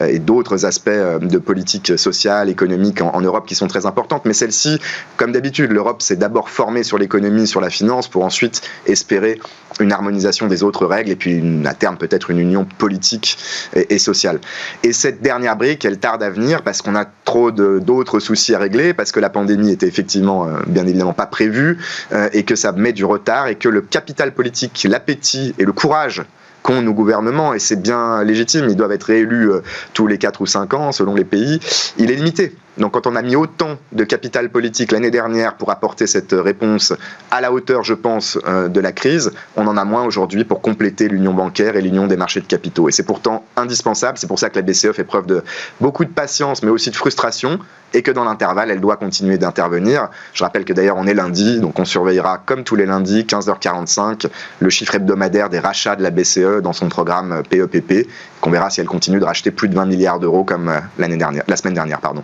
euh, 0.00 0.06
et 0.06 0.18
d'autres 0.18 0.64
aspects 0.64 0.88
de 0.88 1.38
politique 1.38 1.98
sociale, 1.98 2.48
économique 2.48 3.02
en, 3.02 3.14
en 3.14 3.20
Europe 3.20 3.46
qui 3.46 3.54
sont 3.54 3.66
très 3.66 3.86
importantes, 3.86 4.24
mais 4.24 4.32
celle-ci, 4.32 4.80
comme 5.16 5.32
d'habitude, 5.32 5.70
l'Europe 5.70 6.00
s'est 6.00 6.16
d'abord 6.16 6.48
formée 6.48 6.82
sur 6.82 6.96
l'économie, 6.96 7.46
sur 7.52 7.60
la 7.60 7.70
finance, 7.70 8.08
pour 8.08 8.24
ensuite 8.24 8.62
espérer 8.86 9.38
une 9.80 9.92
harmonisation 9.92 10.46
des 10.46 10.62
autres 10.62 10.86
règles 10.86 11.10
et 11.10 11.16
puis 11.16 11.42
à 11.66 11.74
terme 11.74 11.96
peut-être 11.96 12.30
une 12.30 12.38
union 12.38 12.64
politique 12.64 13.38
et, 13.74 13.98
sociale. 13.98 14.40
Et 14.82 14.92
cette 14.92 15.22
dernière 15.22 15.56
brique, 15.56 15.84
elle 15.84 15.98
tarde 15.98 16.22
à 16.22 16.30
venir 16.30 16.62
parce 16.62 16.82
qu'on 16.82 16.96
a 16.96 17.04
trop 17.24 17.50
d'autres 17.50 18.18
soucis 18.20 18.54
à 18.54 18.58
régler, 18.58 18.94
parce 18.94 19.12
que 19.12 19.20
la 19.20 19.30
pandémie 19.30 19.70
était 19.70 19.86
effectivement 19.86 20.46
euh, 20.46 20.60
bien 20.66 20.86
évidemment 20.86 21.12
pas 21.12 21.26
prévue 21.26 21.78
euh, 22.12 22.28
et 22.32 22.44
que 22.44 22.56
ça 22.56 22.72
met 22.72 22.92
du 22.92 23.04
retard 23.04 23.48
et 23.48 23.56
que 23.56 23.68
le 23.68 23.82
capital 23.82 24.32
politique, 24.32 24.86
l'appétit 24.88 25.54
et 25.58 25.64
le 25.64 25.72
courage 25.72 26.22
qu'ont 26.62 26.80
nos 26.80 26.94
gouvernements, 26.94 27.54
et 27.54 27.58
c'est 27.58 27.80
bien 27.80 28.22
légitime, 28.22 28.66
ils 28.68 28.76
doivent 28.76 28.92
être 28.92 29.04
réélus 29.04 29.50
euh, 29.50 29.62
tous 29.94 30.06
les 30.06 30.18
4 30.18 30.40
ou 30.40 30.46
5 30.46 30.74
ans 30.74 30.92
selon 30.92 31.14
les 31.14 31.24
pays, 31.24 31.60
il 31.98 32.10
est 32.10 32.14
limité. 32.14 32.54
Donc 32.78 32.92
quand 32.92 33.06
on 33.06 33.16
a 33.16 33.22
mis 33.22 33.36
autant 33.36 33.76
de 33.92 34.04
capital 34.04 34.48
politique 34.48 34.92
l'année 34.92 35.10
dernière 35.10 35.56
pour 35.56 35.70
apporter 35.70 36.06
cette 36.06 36.32
réponse 36.32 36.94
à 37.30 37.40
la 37.42 37.52
hauteur, 37.52 37.82
je 37.84 37.92
pense, 37.92 38.38
euh, 38.46 38.68
de 38.68 38.80
la 38.80 38.92
crise, 38.92 39.32
on 39.56 39.66
en 39.66 39.76
a 39.76 39.84
moins 39.84 40.04
aujourd'hui 40.04 40.44
pour 40.44 40.62
compléter 40.62 41.08
l'union 41.08 41.34
bancaire 41.34 41.76
et 41.76 41.82
l'union 41.82 42.06
des 42.06 42.16
marchés 42.16 42.40
de 42.40 42.46
capitaux. 42.46 42.88
Et 42.88 42.92
c'est 42.92 43.02
pourtant 43.02 43.44
indispensable. 43.56 44.16
C'est 44.16 44.26
pour 44.26 44.38
ça 44.38 44.48
que 44.48 44.56
la 44.56 44.62
BCE 44.62 44.92
fait 44.92 45.04
preuve 45.04 45.26
de 45.26 45.42
beaucoup 45.80 46.04
de 46.04 46.10
patience, 46.10 46.62
mais 46.62 46.70
aussi 46.70 46.90
de 46.90 46.96
frustration, 46.96 47.58
et 47.92 48.02
que 48.02 48.10
dans 48.10 48.24
l'intervalle, 48.24 48.70
elle 48.70 48.80
doit 48.80 48.96
continuer 48.96 49.36
d'intervenir. 49.36 50.08
Je 50.32 50.42
rappelle 50.42 50.64
que 50.64 50.72
d'ailleurs, 50.72 50.96
on 50.96 51.06
est 51.06 51.14
lundi, 51.14 51.60
donc 51.60 51.78
on 51.78 51.84
surveillera 51.84 52.38
comme 52.38 52.64
tous 52.64 52.76
les 52.76 52.86
lundis, 52.86 53.24
15h45, 53.24 54.28
le 54.60 54.70
chiffre 54.70 54.94
hebdomadaire 54.94 55.50
des 55.50 55.58
rachats 55.58 55.96
de 55.96 56.02
la 56.02 56.10
BCE 56.10 56.62
dans 56.62 56.72
son 56.72 56.88
programme 56.88 57.42
PEPP, 57.50 58.08
qu'on 58.40 58.50
verra 58.50 58.70
si 58.70 58.80
elle 58.80 58.86
continue 58.86 59.20
de 59.20 59.24
racheter 59.24 59.50
plus 59.50 59.68
de 59.68 59.74
20 59.74 59.84
milliards 59.84 60.20
d'euros 60.20 60.44
comme 60.44 60.68
euh, 60.68 61.08
dernière, 61.16 61.44
la 61.46 61.56
semaine 61.56 61.74
dernière, 61.74 62.00
pardon. 62.00 62.22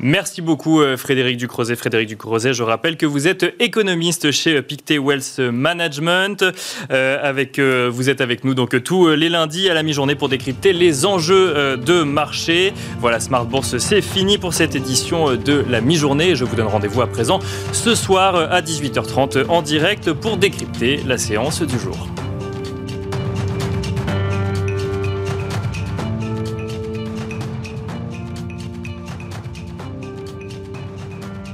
Merci 0.00 0.42
beaucoup 0.42 0.80
euh, 0.80 0.96
Frédéric 0.96 1.38
Ducrozet. 1.38 1.74
Frédéric 1.74 2.08
Ducrozet, 2.08 2.52
je 2.52 2.62
rappelle 2.62 2.96
que 2.96 3.06
vous 3.06 3.26
êtes 3.26 3.54
économiste 3.58 4.30
chez 4.30 4.62
Pictet 4.62 4.98
Wealth 4.98 5.40
Management. 5.40 6.42
Euh, 6.42 7.34
euh, 7.58 7.90
vous 7.92 8.08
êtes 8.08 8.20
avec 8.20 8.44
nous 8.44 8.54
tous 8.54 9.08
les 9.08 9.28
lundis 9.28 9.68
à 9.68 9.74
la 9.74 9.82
mi-journée 9.82 10.14
pour 10.14 10.28
décrypter 10.28 10.72
les 10.72 11.04
enjeux 11.04 11.76
de 11.76 12.02
marché. 12.02 12.72
Voilà, 13.00 13.18
Smart 13.18 13.44
Bourse, 13.44 13.78
c'est 13.78 14.02
fini 14.02 14.38
pour 14.38 14.54
cette 14.54 14.76
édition 14.76 15.34
de 15.34 15.64
la 15.68 15.80
mi-journée. 15.80 16.36
Je 16.36 16.44
vous 16.44 16.54
donne 16.54 16.66
rendez-vous 16.66 17.02
à 17.02 17.06
présent 17.06 17.40
ce 17.72 17.94
soir 17.94 18.36
à 18.36 18.60
18h30 18.60 19.46
en 19.48 19.62
direct 19.62 20.12
pour 20.12 20.36
décrypter 20.36 21.00
la 21.06 21.18
séance 21.18 21.62
du 21.62 21.78
jour. 21.78 22.08